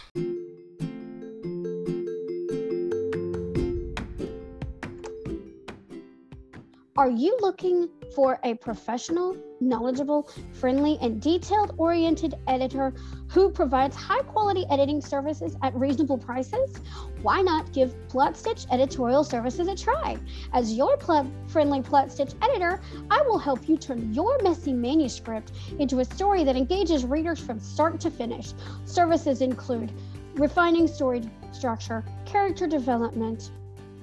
Are 6.98 7.10
you 7.10 7.36
looking 7.42 7.90
for 8.14 8.40
a 8.42 8.54
professional, 8.54 9.36
knowledgeable, 9.60 10.30
friendly, 10.52 10.96
and 11.02 11.20
detailed 11.20 11.74
oriented 11.76 12.36
editor 12.48 12.94
who 13.28 13.50
provides 13.50 13.94
high 13.94 14.22
quality 14.22 14.64
editing 14.70 15.02
services 15.02 15.58
at 15.62 15.74
reasonable 15.74 16.16
prices? 16.16 16.80
Why 17.20 17.42
not 17.42 17.70
give 17.74 17.94
Stitch 18.32 18.64
Editorial 18.70 19.24
Services 19.24 19.68
a 19.68 19.76
try? 19.76 20.16
As 20.54 20.72
your 20.72 20.96
pl- 20.96 21.30
friendly 21.48 21.82
Stitch 22.08 22.32
editor, 22.40 22.80
I 23.10 23.20
will 23.28 23.38
help 23.38 23.68
you 23.68 23.76
turn 23.76 24.14
your 24.14 24.42
messy 24.42 24.72
manuscript 24.72 25.52
into 25.78 26.00
a 26.00 26.04
story 26.06 26.44
that 26.44 26.56
engages 26.56 27.04
readers 27.04 27.38
from 27.38 27.60
start 27.60 28.00
to 28.00 28.10
finish. 28.10 28.54
Services 28.86 29.42
include 29.42 29.92
refining 30.36 30.86
story 30.88 31.20
structure, 31.52 32.02
character 32.24 32.66
development, 32.66 33.50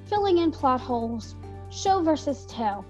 filling 0.06 0.38
in 0.38 0.52
plot 0.52 0.80
holes 0.80 1.36
show 1.74 2.02
versus 2.02 2.46
tell, 2.46 2.86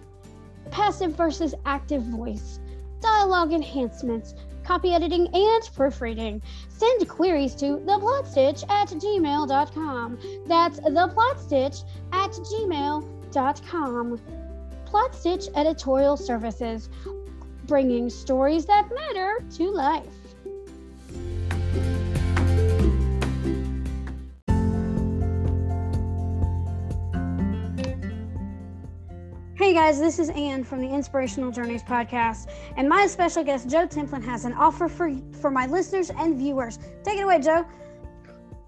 passive 0.71 1.15
versus 1.15 1.55
active 1.65 2.03
voice, 2.03 2.59
dialogue 3.01 3.53
enhancements, 3.53 4.35
copy 4.63 4.93
editing, 4.93 5.27
and 5.33 5.69
proofreading. 5.75 6.41
Send 6.69 7.07
queries 7.07 7.55
to 7.55 7.77
theplotstitch 7.77 8.63
at 8.69 8.89
gmail.com. 8.89 10.19
That's 10.45 10.79
theplotstitch 10.79 11.83
at 12.11 12.31
gmail.com. 12.31 14.19
Plotstitch 14.85 15.49
Editorial 15.55 16.17
Services, 16.17 16.89
bringing 17.65 18.09
stories 18.09 18.65
that 18.65 18.89
matter 18.93 19.43
to 19.55 19.71
life. 19.71 20.22
Guys, 29.73 29.99
this 29.99 30.19
is 30.19 30.29
Anne 30.29 30.63
from 30.63 30.79
the 30.81 30.87
Inspirational 30.87 31.49
Journeys 31.49 31.81
podcast, 31.81 32.51
and 32.77 32.87
my 32.87 33.07
special 33.07 33.43
guest 33.43 33.67
Joe 33.67 33.87
Templin 33.87 34.23
has 34.23 34.45
an 34.45 34.53
offer 34.53 34.87
for 34.87 35.11
for 35.41 35.49
my 35.49 35.65
listeners 35.65 36.11
and 36.11 36.37
viewers. 36.37 36.77
Take 37.03 37.17
it 37.17 37.23
away, 37.23 37.39
Joe. 37.39 37.65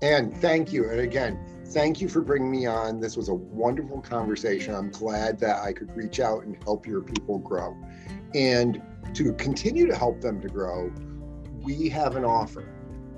And 0.02 0.36
thank 0.38 0.74
you. 0.74 0.89
And 0.89 1.02
again, 1.02 1.39
thank 1.68 2.02
you 2.02 2.10
for 2.10 2.22
bringing 2.22 2.50
me 2.50 2.65
on. 2.65 3.00
This 3.00 3.15
was 3.15 3.30
a 3.30 3.36
wonderful 3.36 4.02
conversation. 4.02 4.74
I'm 4.74 4.89
glad 4.89 5.38
that 5.41 5.63
I 5.63 5.74
could 5.74 5.96
reach 5.96 6.20
out 6.20 6.44
and 6.44 6.58
help 6.63 6.88
your 6.88 7.02
people 7.02 7.38
grow. 7.38 7.78
And 8.34 8.82
to 9.13 9.32
continue 9.34 9.86
to 9.86 9.96
help 9.96 10.22
them 10.22 10.41
to 10.41 10.48
grow, 10.48 10.91
we 11.62 11.88
have 11.89 12.15
an 12.15 12.26
offer. 12.26 12.68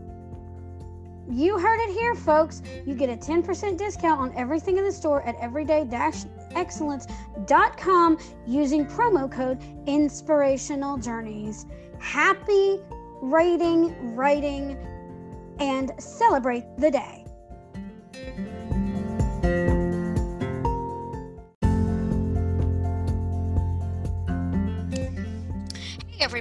You 1.30 1.56
heard 1.58 1.80
it 1.80 1.92
here, 1.92 2.14
folks. 2.14 2.62
You 2.84 2.94
get 2.94 3.08
a 3.08 3.16
10% 3.16 3.78
discount 3.78 4.20
on 4.20 4.36
everything 4.36 4.76
in 4.76 4.84
the 4.84 4.92
store 4.92 5.22
at 5.22 5.34
everyday-excellence.com 5.36 8.18
using 8.46 8.84
promo 8.86 9.30
code 9.30 9.62
inspirational 9.86 10.98
journeys. 10.98 11.64
Happy 12.00 12.80
rating, 13.20 14.16
writing, 14.16 14.76
and 15.58 15.92
celebrate 15.98 16.64
the 16.76 16.90
day. 16.90 17.24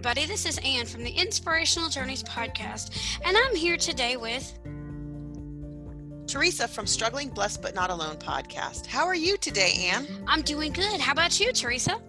Everybody, 0.03 0.25
this 0.25 0.47
is 0.47 0.59
Anne 0.65 0.87
from 0.87 1.03
the 1.03 1.11
Inspirational 1.11 1.87
Journeys 1.87 2.23
podcast, 2.23 3.19
and 3.23 3.37
I'm 3.37 3.55
here 3.55 3.77
today 3.77 4.17
with 4.17 4.57
Teresa 6.25 6.67
from 6.67 6.87
Struggling 6.87 7.29
Blessed 7.29 7.61
But 7.61 7.75
Not 7.75 7.91
Alone 7.91 8.15
podcast. 8.15 8.87
How 8.87 9.05
are 9.05 9.13
you 9.13 9.37
today, 9.37 9.91
Anne? 9.91 10.07
I'm 10.25 10.41
doing 10.41 10.73
good. 10.73 10.99
How 10.99 11.11
about 11.11 11.39
you, 11.39 11.51
Teresa? 11.51 12.01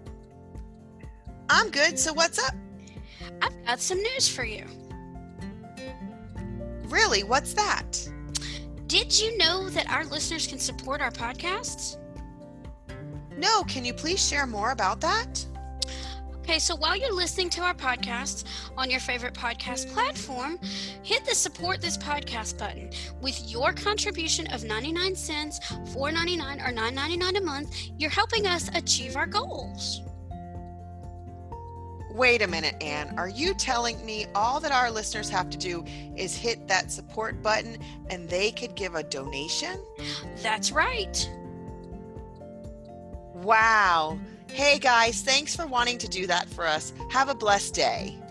I'm 1.50 1.68
good. 1.68 1.98
So, 1.98 2.14
what's 2.14 2.38
up? 2.38 2.54
I've 3.42 3.66
got 3.66 3.78
some 3.78 3.98
news 3.98 4.26
for 4.26 4.44
you. 4.44 4.64
Really? 6.84 7.24
What's 7.24 7.52
that? 7.52 8.08
Did 8.86 9.20
you 9.20 9.36
know 9.36 9.68
that 9.68 9.90
our 9.90 10.06
listeners 10.06 10.46
can 10.46 10.58
support 10.58 11.02
our 11.02 11.10
podcasts? 11.10 11.98
No, 13.36 13.64
can 13.64 13.84
you 13.84 13.92
please 13.92 14.26
share 14.26 14.46
more 14.46 14.70
about 14.70 15.02
that? 15.02 15.44
Okay, 16.42 16.58
so 16.58 16.74
while 16.74 16.96
you're 16.96 17.14
listening 17.14 17.48
to 17.50 17.60
our 17.60 17.72
podcast 17.72 18.44
on 18.76 18.90
your 18.90 18.98
favorite 18.98 19.32
podcast 19.32 19.92
platform, 19.92 20.58
hit 21.04 21.24
the 21.24 21.36
support 21.36 21.80
this 21.80 21.96
podcast 21.96 22.58
button. 22.58 22.90
With 23.20 23.48
your 23.48 23.72
contribution 23.72 24.48
of 24.48 24.64
99 24.64 25.14
cents, 25.14 25.60
4.99 25.60 26.68
or 26.68 26.72
9.99 26.72 27.38
a 27.38 27.40
month, 27.42 27.76
you're 27.96 28.10
helping 28.10 28.48
us 28.48 28.68
achieve 28.74 29.14
our 29.14 29.26
goals. 29.26 30.02
Wait 32.10 32.42
a 32.42 32.48
minute, 32.48 32.74
Anne. 32.82 33.14
Are 33.16 33.28
you 33.28 33.54
telling 33.54 34.04
me 34.04 34.26
all 34.34 34.58
that 34.60 34.72
our 34.72 34.90
listeners 34.90 35.30
have 35.30 35.48
to 35.48 35.56
do 35.56 35.84
is 36.16 36.34
hit 36.34 36.66
that 36.66 36.90
support 36.90 37.40
button 37.40 37.78
and 38.10 38.28
they 38.28 38.50
could 38.50 38.74
give 38.74 38.96
a 38.96 39.04
donation? 39.04 39.80
That's 40.42 40.72
right. 40.72 41.30
Wow. 43.32 44.18
Hey 44.54 44.78
guys, 44.78 45.22
thanks 45.22 45.56
for 45.56 45.66
wanting 45.66 45.96
to 45.96 46.06
do 46.06 46.26
that 46.26 46.46
for 46.46 46.66
us. 46.66 46.92
Have 47.08 47.30
a 47.30 47.34
blessed 47.34 47.72
day. 47.72 48.21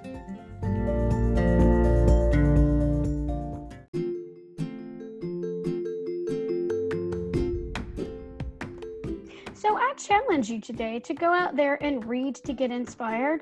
Challenge 10.32 10.50
you 10.50 10.62
today 10.62 10.98
to 10.98 11.14
go 11.14 11.34
out 11.34 11.58
there 11.58 11.78
and 11.84 12.06
read 12.06 12.36
to 12.36 12.54
get 12.54 12.72
inspired, 12.72 13.42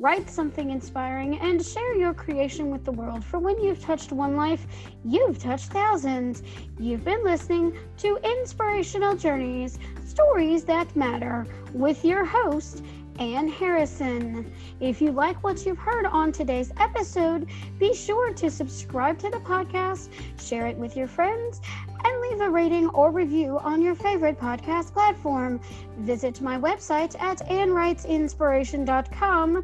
write 0.00 0.28
something 0.28 0.70
inspiring, 0.70 1.38
and 1.38 1.64
share 1.64 1.94
your 1.94 2.12
creation 2.12 2.72
with 2.72 2.84
the 2.84 2.90
world. 2.90 3.24
For 3.24 3.38
when 3.38 3.62
you've 3.62 3.80
touched 3.80 4.10
one 4.10 4.34
life, 4.34 4.66
you've 5.04 5.38
touched 5.38 5.70
thousands. 5.70 6.42
You've 6.76 7.04
been 7.04 7.22
listening 7.22 7.78
to 7.98 8.18
Inspirational 8.24 9.14
Journeys 9.14 9.78
Stories 10.04 10.64
That 10.64 10.96
Matter 10.96 11.46
with 11.72 12.04
your 12.04 12.24
host, 12.24 12.82
Anne 13.18 13.48
Harrison. 13.48 14.52
If 14.80 15.00
you 15.00 15.12
like 15.12 15.42
what 15.42 15.64
you've 15.64 15.78
heard 15.78 16.04
on 16.06 16.32
today's 16.32 16.70
episode, 16.78 17.48
be 17.78 17.94
sure 17.94 18.34
to 18.34 18.50
subscribe 18.50 19.18
to 19.20 19.30
the 19.30 19.38
podcast, 19.38 20.10
share 20.40 20.66
it 20.66 20.76
with 20.76 20.96
your 20.96 21.08
friends, 21.08 21.60
and 22.04 22.20
leave 22.20 22.40
a 22.40 22.50
rating 22.50 22.88
or 22.90 23.10
review 23.10 23.58
on 23.60 23.80
your 23.82 23.94
favorite 23.94 24.38
podcast 24.38 24.92
platform. 24.92 25.60
Visit 25.98 26.40
my 26.40 26.58
website 26.58 27.20
at 27.20 27.38
annewritesinspiration.com, 27.48 29.62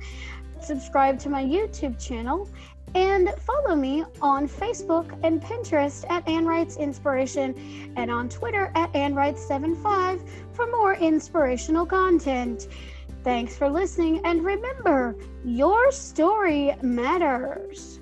subscribe 0.61 1.19
to 1.19 1.29
my 1.29 1.45
YouTube 1.45 1.99
channel, 1.99 2.49
and 2.95 3.33
follow 3.39 3.75
me 3.77 4.05
on 4.21 4.49
Facebook 4.49 5.17
and 5.23 5.41
Pinterest 5.41 6.05
at 6.11 6.29
Ann 6.29 6.45
Writes 6.45 6.77
Inspiration 6.77 7.55
and 7.97 8.11
on 8.11 8.29
Twitter 8.29 8.73
at 8.75 8.93
Ann 8.97 9.15
Writes75 9.15 10.29
for 10.53 10.67
more 10.67 10.95
inspirational 10.95 11.87
content. 11.87 12.67
Thanks 13.23 13.57
for 13.57 13.69
listening, 13.69 14.21
and 14.25 14.43
remember, 14.43 15.15
your 15.45 15.93
story 15.93 16.75
matters. 16.81 18.00